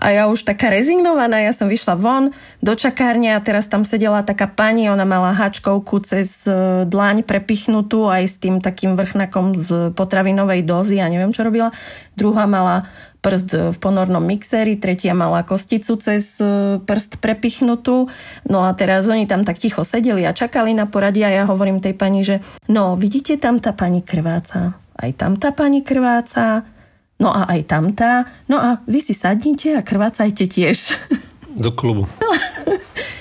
[0.00, 2.32] A ja už taká rezignovaná, ja som vyšla von
[2.64, 8.08] do čakárne a teraz tam sedela taká pani, ona mala hačkovku cez e, dlaň prepichnutú
[8.08, 11.68] aj s tým takým vrchnakom z potravinovej dozy, ja neviem, čo robila.
[12.16, 12.88] Druhá mala
[13.20, 18.08] prst v ponornom mixéri, tretia mala kosticu cez e, prst prepichnutú.
[18.48, 21.84] No a teraz oni tam tak ticho sedeli a čakali na poradie a ja hovorím
[21.84, 22.40] tej pani, že
[22.72, 24.80] no vidíte, tam tá pani krváca.
[24.96, 26.64] Aj tam tá pani krváca.
[27.20, 28.24] No a aj tamtá.
[28.48, 30.96] No a vy si sadnite a krvácajte tiež.
[31.54, 32.08] Do klubu.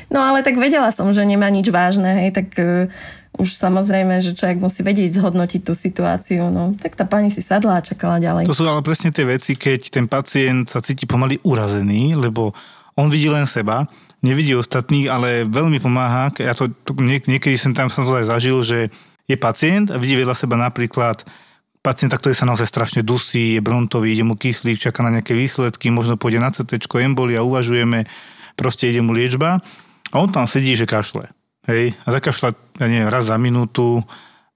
[0.09, 2.89] No ale tak vedela som, že nemá nič vážne, hej, tak uh,
[3.37, 6.49] už samozrejme, že človek musí vedieť zhodnotiť tú situáciu.
[6.49, 8.49] No, tak tá pani si sadla a čakala ďalej.
[8.49, 12.57] To sú ale presne tie veci, keď ten pacient sa cíti pomaly urazený, lebo
[12.97, 13.85] on vidí len seba,
[14.25, 16.33] nevidí ostatných, ale veľmi pomáha.
[16.41, 18.89] Ja to, to niek- niekedy som tam som to aj zažil, že
[19.29, 21.21] je pacient a vidí vedľa seba napríklad
[21.79, 25.87] pacienta, ktorý sa naozaj strašne dusí, je brontový, ide mu kyslík, čaká na nejaké výsledky,
[25.89, 28.03] možno pôjde na CT, embolia, uvažujeme,
[28.59, 29.63] proste ide mu liečba
[30.11, 31.31] a on tam sedí, že kašle.
[31.69, 32.49] Hej, a zakašľa,
[32.81, 34.01] ja neviem, raz za minútu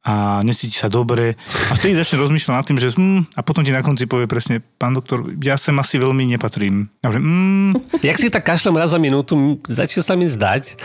[0.03, 1.39] a necíti sa dobre.
[1.71, 4.59] A vtedy začne rozmýšľať nad tým, že hm, a potom ti na konci povie presne,
[4.59, 6.91] pán doktor, ja sem asi veľmi nepatrím.
[7.05, 10.75] A že, hm, Jak si tak kašlem raz za minútu, začne sa mi zdať,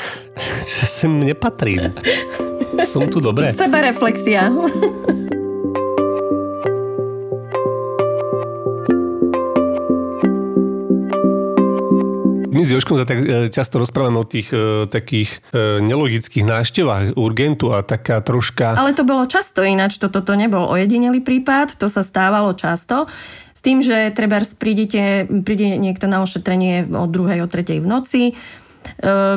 [0.70, 1.90] že sem nepatrím.
[2.86, 3.50] Som tu dobre.
[3.50, 4.54] Seba reflexia.
[12.58, 17.14] My s Joškom sa tak e, často rozprávame o tých e, takých e, nelogických návštevách
[17.14, 18.74] urgentu a taká troška...
[18.74, 23.06] Ale to bolo často ináč, toto to nebol ojedinelý prípad, to sa stávalo často.
[23.54, 28.22] S tým, že treba prídete, príde niekto na ošetrenie o druhej, o tretej v noci,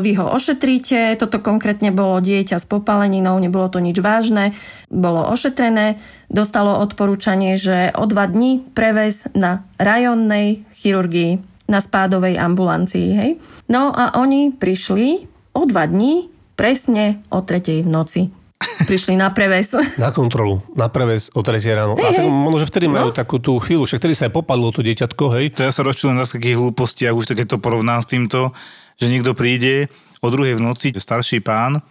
[0.02, 4.56] vy ho ošetríte, toto konkrétne bolo dieťa s popaleninou, nebolo to nič vážne,
[4.88, 6.00] bolo ošetrené,
[6.32, 13.08] dostalo odporúčanie, že o dva dní prevez na rajonnej chirurgii, na spádovej ambulancii.
[13.16, 13.32] Hej?
[13.72, 15.24] No a oni prišli
[15.56, 18.22] o dva dní presne o tretej v noci.
[18.62, 19.74] Prišli na preves.
[20.02, 21.98] Na kontrolu, na preves o 3 ráno.
[21.98, 23.16] Hej, a tak možno, že vtedy majú No.
[23.16, 25.54] takú tú chvíľu, však vtedy sa aj popadlo to dieťatko, hej.
[25.54, 28.54] to ja sa rozčujem na takých hlúpostiach, už keď to porovnám s týmto,
[29.02, 29.90] že niekto príde
[30.22, 31.82] o druhej v noci, starší pán,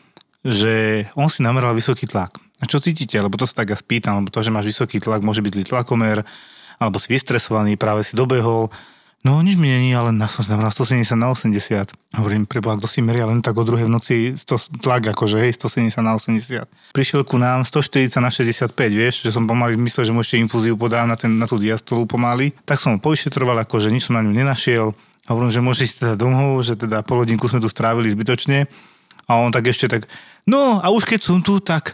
[0.47, 2.39] že on si nameral vysoký tlak.
[2.59, 3.19] A čo cítite?
[3.19, 5.65] Lebo to sa tak ja spýtam, lebo to, že máš vysoký tlak, môže byť zlý
[5.67, 6.23] tlakomer,
[6.79, 8.71] alebo si vystresovaný, práve si dobehol,
[9.21, 11.93] No nič mi není, ale na, som na 170 na 80.
[12.17, 15.61] Hovorím, preboha, kto si meria len tak o druhej v noci 100, tlak, akože hej,
[15.61, 16.65] 170 na 80.
[16.97, 21.05] Prišiel ku nám 140 na 65, vieš, že som pomaly myslel, že môžete infúziu podám
[21.05, 22.57] na, ten, na tú diastolu pomaly.
[22.65, 24.97] Tak som ho povyšetroval, akože nič som na ňu nenašiel.
[25.29, 28.73] Hovorím, že môžete ísť teda domov, že teda pol hodinku sme tu strávili zbytočne.
[29.29, 30.09] A on tak ešte tak,
[30.49, 31.93] no a už keď som tu, tak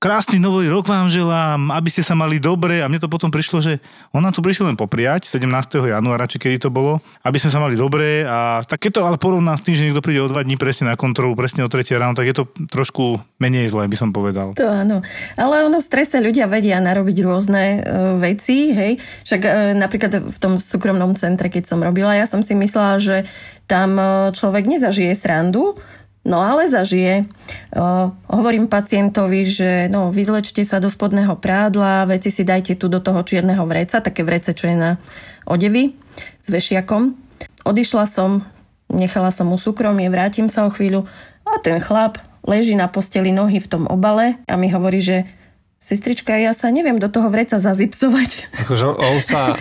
[0.00, 3.60] krásny nový rok vám želám, aby ste sa mali dobre a mne to potom prišlo,
[3.60, 3.84] že
[4.16, 5.44] on nám tu prišiel len popriať 17.
[5.92, 9.20] januára, či kedy to bolo, aby sme sa mali dobre a tak keď to ale
[9.20, 11.84] porovnám s tým, že niekto príde o dva dní presne na kontrolu, presne o 3
[12.00, 14.56] ráno, tak je to trošku menej zlé, by som povedal.
[14.56, 15.04] To áno.
[15.36, 17.78] Ale ono v strese ľudia vedia narobiť rôzne e,
[18.24, 18.96] veci, hej.
[19.28, 23.28] Však e, napríklad v tom súkromnom centre, keď som robila, ja som si myslela, že
[23.68, 25.76] tam e, človek nezažije srandu,
[26.20, 27.24] No ale zažije.
[27.72, 33.00] Uh, hovorím pacientovi, že no, vyzlečte sa do spodného prádla, veci si dajte tu do
[33.00, 34.90] toho čierneho vreca, také vrece, čo je na
[35.48, 35.96] odevy
[36.44, 37.16] s vešiakom.
[37.64, 38.44] Odišla som,
[38.92, 41.08] nechala som mu súkromie, vrátim sa o chvíľu
[41.48, 45.24] a ten chlap leží na posteli nohy v tom obale a mi hovorí, že
[45.80, 48.52] sestrička, ja sa neviem do toho vreca zazipsovať.
[48.68, 49.40] Akože on sa...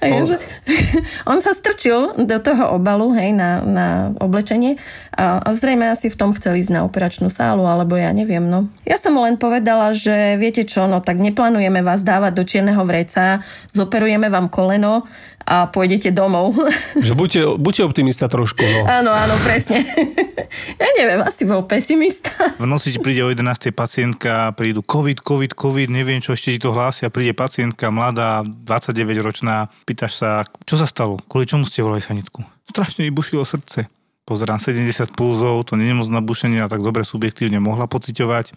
[0.00, 0.36] Že,
[1.30, 4.80] on sa strčil do toho obalu, hej, na, na oblečenie
[5.20, 8.72] a, a zrejme asi v tom chcel ísť na operačnú sálu, alebo ja neviem, no.
[8.88, 12.80] Ja som mu len povedala, že viete čo, no tak neplánujeme vás dávať do čierneho
[12.88, 13.44] vreca,
[13.76, 15.04] zoperujeme vám koleno
[15.44, 16.56] a pôjdete domov.
[17.06, 18.88] Že buďte, buďte optimista trošku, no.
[18.88, 19.84] Áno, áno, presne.
[20.80, 22.30] ja neviem, asi bol pesimista.
[22.56, 23.76] V noci ti príde o 11.
[23.76, 29.68] pacientka, prídu COVID, COVID, COVID, neviem čo, ešte ti to hlásia, príde pacientka mladá, 29-ročná,
[29.84, 30.30] pýtaš sa,
[30.64, 32.40] čo sa stalo, kvôli čomu ste volali sanitku?
[32.70, 33.99] Strašne vybušilo srdce.
[34.28, 38.54] Pozerám 70 pulzov, to nie je moc nabušenie, a tak dobre subjektívne mohla pociťovať.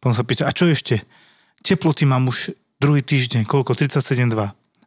[0.00, 1.04] Potom sa pýta, a čo ešte?
[1.60, 3.76] Teploty mám už druhý týždeň, koľko?
[3.76, 4.34] 37,2.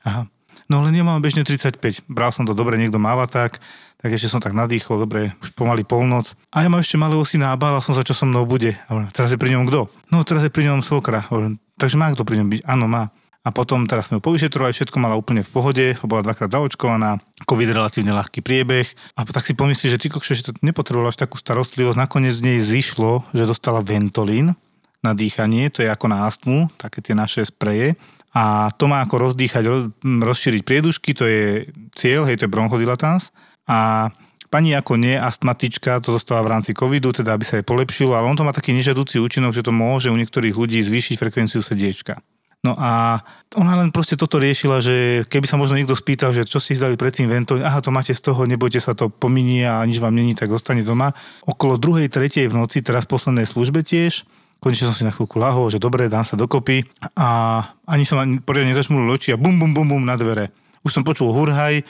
[0.04, 0.28] Aha,
[0.72, 2.08] No len ja mám bežne 35.
[2.08, 3.60] Bral som to dobre, niekto máva tak,
[4.00, 6.32] tak ešte som tak nadýchol, dobre, už pomaly polnoc.
[6.56, 8.80] A ja mám ešte malého syna a bála som sa, čo so mnou bude.
[8.88, 9.92] A teraz je pri ňom kto?
[10.08, 11.28] No teraz je pri ňom svokra.
[11.76, 12.62] Takže má kto pri ňom byť?
[12.64, 13.12] Áno, má.
[13.44, 17.76] A potom teraz sme ju povyšetrovali, všetko mala úplne v pohode, bola dvakrát zaočkovaná, COVID
[17.76, 18.88] relatívne ľahký priebeh.
[19.20, 22.00] A tak si pomyslí, že ty kokšo, že to nepotrebovala až takú starostlivosť.
[22.00, 24.56] Nakoniec z nej zišlo, že dostala Ventolín
[25.04, 28.00] na dýchanie, to je ako na astmu, také tie naše spreje
[28.34, 29.64] a to má ako rozdýchať,
[30.02, 33.30] rozšíriť priedušky, to je cieľ, hej, to je bronchodilatans.
[33.70, 34.10] A
[34.50, 38.26] pani ako nie astmatička to zostala v rámci covidu, teda aby sa jej polepšilo, ale
[38.26, 42.18] on to má taký nežadúci účinok, že to môže u niektorých ľudí zvýšiť frekvenciu sediečka.
[42.64, 43.20] No a
[43.60, 46.96] ona len proste toto riešila, že keby sa možno niekto spýtal, že čo si zdali
[46.96, 50.32] predtým vento, aha, to máte z toho, nebojte sa, to pominie a nič vám není,
[50.32, 51.12] tak zostane doma.
[51.44, 54.24] Okolo druhej, tretej v noci, teraz v poslednej službe tiež,
[54.64, 56.88] Konečne som si na chvíľku lahol, že dobre, dám sa dokopy
[57.20, 60.56] a ani som ani poriadne nezačmul oči a bum, bum, bum, bum na dvere.
[60.88, 61.84] Už som počul hurhaj,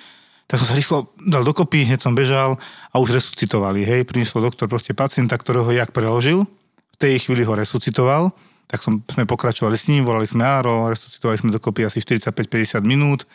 [0.50, 2.58] tak som sa rýchlo dal dokopy, hneď som bežal
[2.90, 3.86] a už resuscitovali.
[3.86, 8.34] Hej, priniesol doktor proste pacienta, ktorého jak preložil, v tej chvíli ho resuscitoval,
[8.74, 13.30] tak som, sme pokračovali s ním, volali sme Áro, resuscitovali sme dokopy asi 45-50 minút.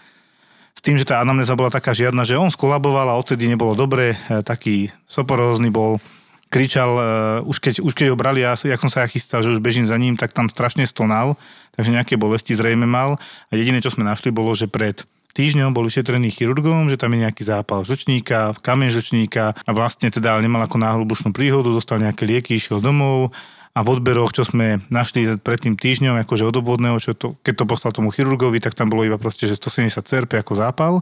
[0.74, 4.18] S tým, že tá anamnéza bola taká žiadna, že on skolaboval a odtedy nebolo dobre,
[4.18, 6.02] e, taký soporózny bol,
[6.48, 7.04] kričal, uh,
[7.44, 9.84] už, keď, už keď ho brali, ja, jak som sa ja chystal, že už bežím
[9.84, 11.36] za ním, tak tam strašne stonal,
[11.76, 13.20] takže nejaké bolesti zrejme mal.
[13.48, 15.04] A jediné, čo sme našli, bolo, že pred
[15.36, 20.40] týždňom bol vyšetrený chirurgom, že tam je nejaký zápal žlčníka, kameň žlčníka a vlastne teda
[20.40, 23.36] nemal ako náhlubušnú príhodu, dostal nejaké lieky, išiel domov
[23.78, 27.62] a v odberoch, čo sme našli pred tým týždňom, akože od obvodného, čo to, keď
[27.62, 30.98] to poslal tomu chirurgovi, tak tam bolo iba proste, že 170 CRP ako zápal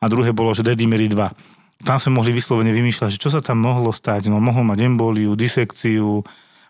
[0.00, 3.60] a druhé bolo, že Dedimery 2 tam sme mohli vyslovene vymýšľať, že čo sa tam
[3.60, 4.32] mohlo stať.
[4.32, 6.24] No mohol mať emboliu, disekciu,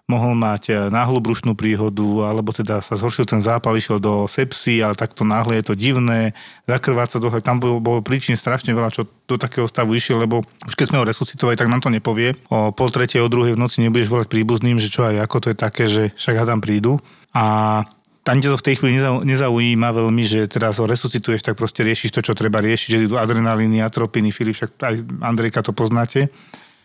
[0.07, 4.79] mohol mať eh, náhlu brušnú príhodu, alebo teda sa zhoršil ten zápal, išiel do sepsy,
[4.79, 6.33] ale takto náhle je to divné,
[6.71, 7.43] zakrváca dlho.
[7.43, 10.99] Tam bolo, bolo príčin strašne veľa, čo do takého stavu išiel, lebo už keď sme
[11.03, 12.39] ho resuscitovali, tak nám to nepovie.
[12.47, 15.47] O pol tretej, o druhej v noci nebudeš volať príbuzným, že čo aj ako to
[15.51, 17.03] je také, že však tam prídu.
[17.35, 17.83] A
[18.27, 22.11] tam ťa to v tej chvíli nezaujíma veľmi, že teraz ho resuscituješ, tak proste riešiš
[22.11, 26.27] to, čo treba riešiť, že idú adrenalíny, atropiny, Filip, však aj Andrejka to poznáte.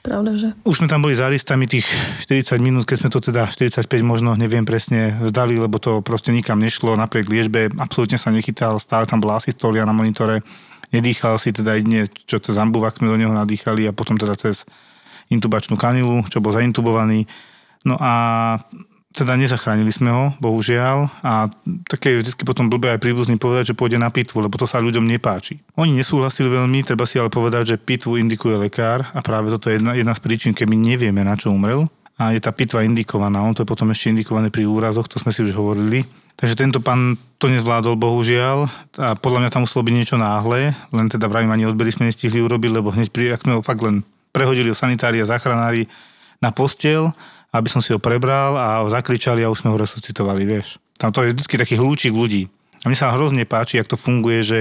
[0.01, 0.49] Pravda, že?
[0.65, 1.85] Už sme tam boli za listami tých
[2.25, 6.57] 40 minút, keď sme to teda 45 možno, neviem presne, vzdali, lebo to proste nikam
[6.57, 10.41] nešlo, napriek liežbe, absolútne sa nechytal, stále tam bola asistolia na monitore,
[10.89, 14.65] nedýchal si teda jedine, čo cez ambuvak sme do neho nadýchali a potom teda cez
[15.29, 17.29] intubačnú kanilu, čo bol zaintubovaný.
[17.85, 18.57] No a
[19.11, 21.11] teda nezachránili sme ho, bohužiaľ.
[21.21, 21.51] A
[21.87, 24.79] také je vždy potom blbé aj príbuzný povedať, že pôjde na pitvu, lebo to sa
[24.79, 25.59] ľuďom nepáči.
[25.75, 29.79] Oni nesúhlasili veľmi, treba si ale povedať, že pitvu indikuje lekár a práve toto je
[29.79, 31.91] jedna, jedna z príčin, keď my nevieme, na čo umrel.
[32.21, 33.41] a je tá pitva indikovaná.
[33.41, 36.05] On to je potom ešte indikované pri úrazoch, to sme si už hovorili.
[36.37, 38.69] Takže tento pán to nezvládol, bohužiaľ.
[39.01, 42.37] A podľa mňa tam muselo byť niečo náhle, len teda vravím, ani odbery sme nestihli
[42.45, 45.89] urobiť, lebo hneď pri, ak sme ho fakt len prehodili o sanitári a záchranári
[46.41, 47.09] na postel,
[47.51, 50.79] aby som si ho prebral a zakričali a už sme ho resuscitovali, vieš.
[50.95, 52.47] Tam to je vždy taký hľúčik ľudí.
[52.81, 54.59] A mne sa hrozne páči, jak to funguje, že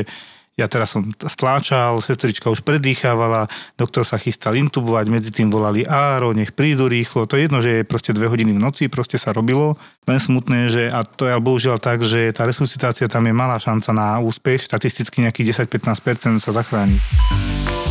[0.59, 3.49] ja teraz som stláčal, sestrička už predýchávala,
[3.81, 7.25] doktor sa chystal intubovať, medzi tým volali áro, nech prídu rýchlo.
[7.25, 9.81] To je jedno, že je proste dve hodiny v noci, proste sa robilo.
[10.05, 13.89] Len smutné, že, a to je bohužiaľ tak, že tá resuscitácia tam je malá šanca
[13.97, 17.01] na úspech, štatisticky nejakých 10-15% sa zachráni.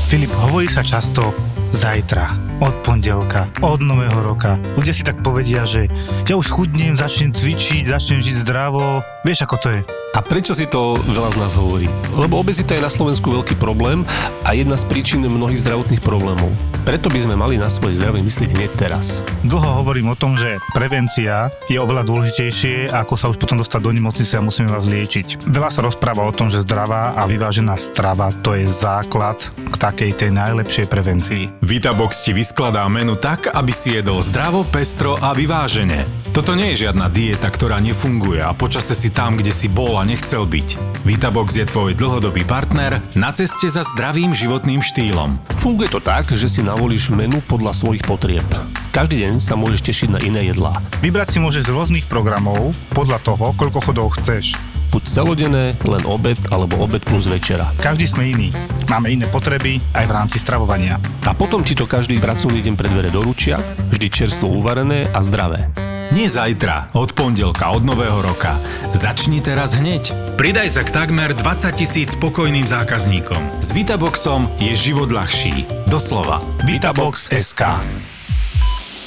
[0.05, 1.33] Filip, hovorí sa často
[1.71, 4.57] zajtra, od pondelka, od nového roka.
[4.75, 5.87] Ľudia si tak povedia, že
[6.25, 9.01] ja už schudnem, začnem cvičiť, začnem žiť zdravo.
[9.25, 9.81] Vieš, ako to je?
[10.09, 11.85] A prečo si to veľa z nás hovorí?
[12.17, 14.01] Lebo obezita je na Slovensku veľký problém
[14.41, 16.49] a jedna z príčin mnohých zdravotných problémov.
[16.81, 19.21] Preto by sme mali na svoje zdravie myslieť hneď teraz.
[19.45, 23.91] Dlho hovorím o tom, že prevencia je oveľa dôležitejšie, ako sa už potom dostať do
[23.93, 25.45] nemocnice a musíme vás liečiť.
[25.45, 29.37] Veľa sa rozpráva o tom, že zdravá a vyvážená strava to je základ
[29.69, 31.58] k takej tej najlepšej prevencii.
[31.59, 36.07] Vitabox ti vyskladá menu tak, aby si jedol zdravo, pestro a vyvážene.
[36.31, 40.07] Toto nie je žiadna dieta, ktorá nefunguje a počase si tam, kde si bol a
[40.07, 40.79] nechcel byť.
[41.03, 45.35] Vitabox je tvoj dlhodobý partner na ceste za zdravým životným štýlom.
[45.59, 48.47] Funguje to tak, že si navolíš menu podľa svojich potrieb.
[48.95, 50.79] Každý deň sa môžeš tešiť na iné jedlá.
[51.03, 54.55] Vybrať si môžeš z rôznych programov podľa toho, koľko chodov chceš.
[54.89, 57.69] Buď celodenné, len obed alebo obed plus večera.
[57.77, 58.49] Každý sme iný.
[58.89, 60.97] Máme iné potreby aj v rámci stravovania.
[61.29, 63.61] A potom ti to každý pracovný deň pred dvere doručia,
[63.93, 65.69] vždy čerstvo uvarené a zdravé.
[66.09, 68.57] Nie zajtra, od pondelka, od nového roka.
[68.97, 70.09] Začni teraz hneď.
[70.41, 73.61] Pridaj sa k takmer 20 tisíc spokojným zákazníkom.
[73.61, 75.69] S Vitaboxom je život ľahší.
[75.85, 76.41] Doslova.
[76.65, 77.77] Vitabox SK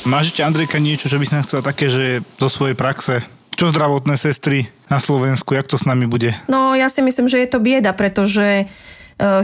[0.07, 3.23] Máš ešte, Andrejka, niečo, čo by si nám chcela také, že zo svojej praxe?
[3.63, 6.35] Čo zdravotné sestry na Slovensku, jak to s nami bude?
[6.51, 8.67] No ja si myslím, že je to bieda, pretože e,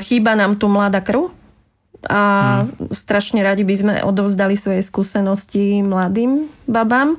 [0.02, 1.30] chýba nám tu mladá krv
[2.10, 2.22] a
[2.66, 2.90] hmm.
[2.90, 7.14] strašne radi by sme odovzdali svoje skúsenosti mladým babám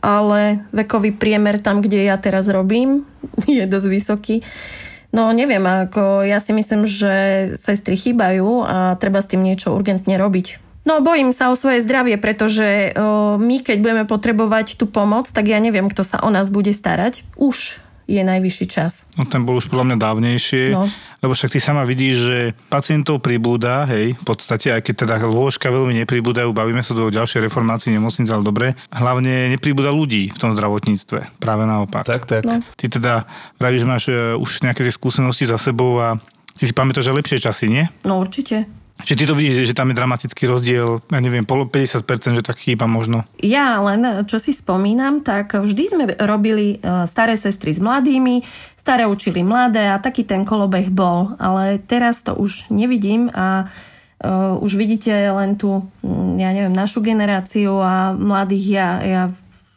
[0.00, 3.04] ale vekový priemer tam, kde ja teraz robím,
[3.46, 4.36] je dosť vysoký.
[5.10, 7.12] No neviem, ako ja si myslím, že
[7.58, 10.69] sestry chýbajú a treba s tým niečo urgentne robiť.
[10.90, 15.46] No bojím sa o svoje zdravie, pretože o, my keď budeme potrebovať tú pomoc, tak
[15.46, 17.22] ja neviem, kto sa o nás bude starať.
[17.38, 17.78] Už
[18.10, 19.06] je najvyšší čas.
[19.14, 20.90] No ten bol už podľa mňa dávnejšie, no.
[21.22, 25.70] lebo však ty sama vidíš, že pacientov pribúda, hej, v podstate, aj keď teda lôžka
[25.70, 30.58] veľmi nepribúdajú, bavíme sa do ďalšej reformácie nemocnic, ale dobre, hlavne nepribúda ľudí v tom
[30.58, 32.02] zdravotníctve, práve naopak.
[32.02, 32.42] Tak, tak.
[32.42, 32.66] No.
[32.74, 33.30] Ty teda
[33.62, 36.18] vravíš, že máš e, už nejaké tie skúsenosti za sebou a
[36.58, 37.86] ty si pamätáš, že lepšie časy, nie?
[38.02, 38.79] No určite.
[39.04, 42.84] Či ty to vidíš, že tam je dramatický rozdiel, ja neviem, 50%, že tak chýba
[42.84, 43.24] možno?
[43.40, 48.42] Ja len, čo si spomínam, tak vždy sme robili e, staré sestry s mladými,
[48.80, 51.36] staré učili mladé a taký ten kolobeh bol.
[51.36, 53.68] Ale teraz to už nevidím a
[54.24, 55.84] uh, už vidíte len tú,
[56.40, 59.22] ja neviem, našu generáciu a mladých ja, ja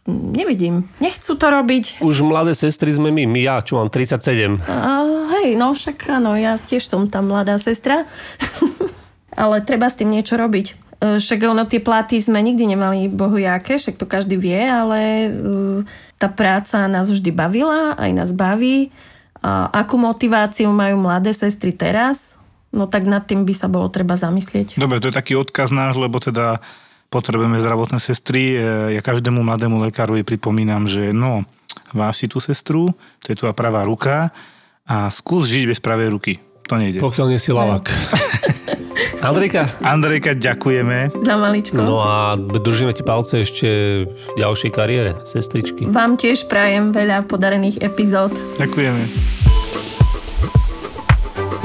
[0.07, 0.87] nevidím.
[0.99, 2.03] Nechcú to robiť.
[2.03, 4.63] Už mladé sestry sme my, my ja, čo mám 37.
[4.63, 8.03] Uh, hej, no však áno, ja tiež som tam mladá sestra.
[9.33, 10.67] ale treba s tým niečo robiť.
[10.71, 10.73] E,
[11.19, 15.29] však ono tie platy sme nikdy nemali bohujaké, však to každý vie, ale e,
[16.15, 18.93] tá práca nás vždy bavila, aj nás baví.
[19.43, 22.39] A akú motiváciu majú mladé sestry teraz,
[22.71, 24.79] no tak nad tým by sa bolo treba zamyslieť.
[24.79, 26.63] Dobre, to je taký odkaz náš, lebo teda
[27.11, 28.55] potrebujeme zdravotné sestry.
[28.55, 31.43] E, ja každému mladému lekárovi pripomínam, že no,
[31.91, 34.31] váš si tú sestru, to je tvoja pravá ruka
[34.87, 36.33] a skús žiť bez pravej ruky.
[36.71, 37.03] To nejde.
[37.03, 37.91] Pokiaľ nie si lavak.
[39.23, 39.71] Andrejka.
[39.79, 41.15] Andrejka, ďakujeme.
[41.23, 41.79] Za maličko.
[41.79, 43.67] No a držíme ti palce ešte
[44.03, 45.87] v ďalšej kariére, sestričky.
[45.87, 48.35] Vám tiež prajem veľa podarených epizód.
[48.59, 49.33] Ďakujeme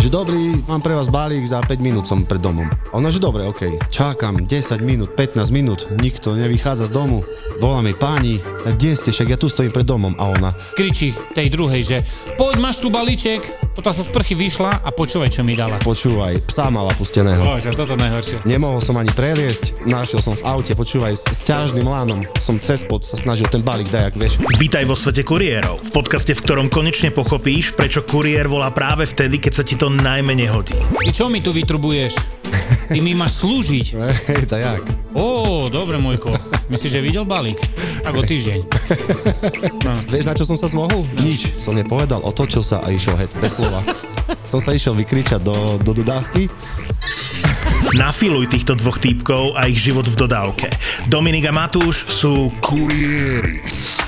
[0.09, 2.65] že dobrý, mám pre vás balík, za 5 minút som pred domom.
[2.97, 7.29] Ona, že dobre, ok, čakám 10 minút, 15 minút, nikto nevychádza z domu.
[7.61, 10.17] Volá mi páni, tak kde ste, však ja tu stojím pred domom.
[10.17, 11.97] A ona kričí tej druhej, že
[12.41, 13.69] poď, máš tu balíček.
[13.77, 15.79] Toto sa z prchy vyšla a počúvaj, čo mi dala.
[15.79, 17.39] Počúvaj, psa mala pusteného.
[17.45, 18.43] Bože, toto najhoršie.
[18.43, 22.83] Nemohol som ani preliesť, našiel som v aute, počúvaj, s, s ťažným lánom som cez
[22.83, 24.43] pod sa snažil ten balík dajak, vieš.
[24.59, 29.39] Vítaj vo svete kuriérov, v podcaste, v ktorom konečne pochopíš, prečo kuriér volá práve vtedy,
[29.39, 30.79] keď sa ti to najmenej hodí.
[30.79, 32.15] Ty čo mi tu vytrubuješ?
[32.89, 33.87] Ty mi máš slúžiť.
[34.33, 34.85] Hej, to jak?
[35.13, 36.33] Ó, dobre, môjko.
[36.69, 37.59] Myslíš, že videl balík?
[38.07, 38.61] Ako týždeň.
[39.85, 39.93] No.
[40.09, 41.05] Vieš, na čo som sa zmohol?
[41.21, 41.57] Nič.
[41.61, 43.81] Som nepovedal, otočil sa a išiel het, bez slova.
[44.45, 46.49] Som sa išiel vykričať do, do dodávky
[47.95, 50.69] Nafiluj týchto dvoch týpkov a ich život v dodávke.
[51.07, 54.08] Dominik a Matúš sú kurieris.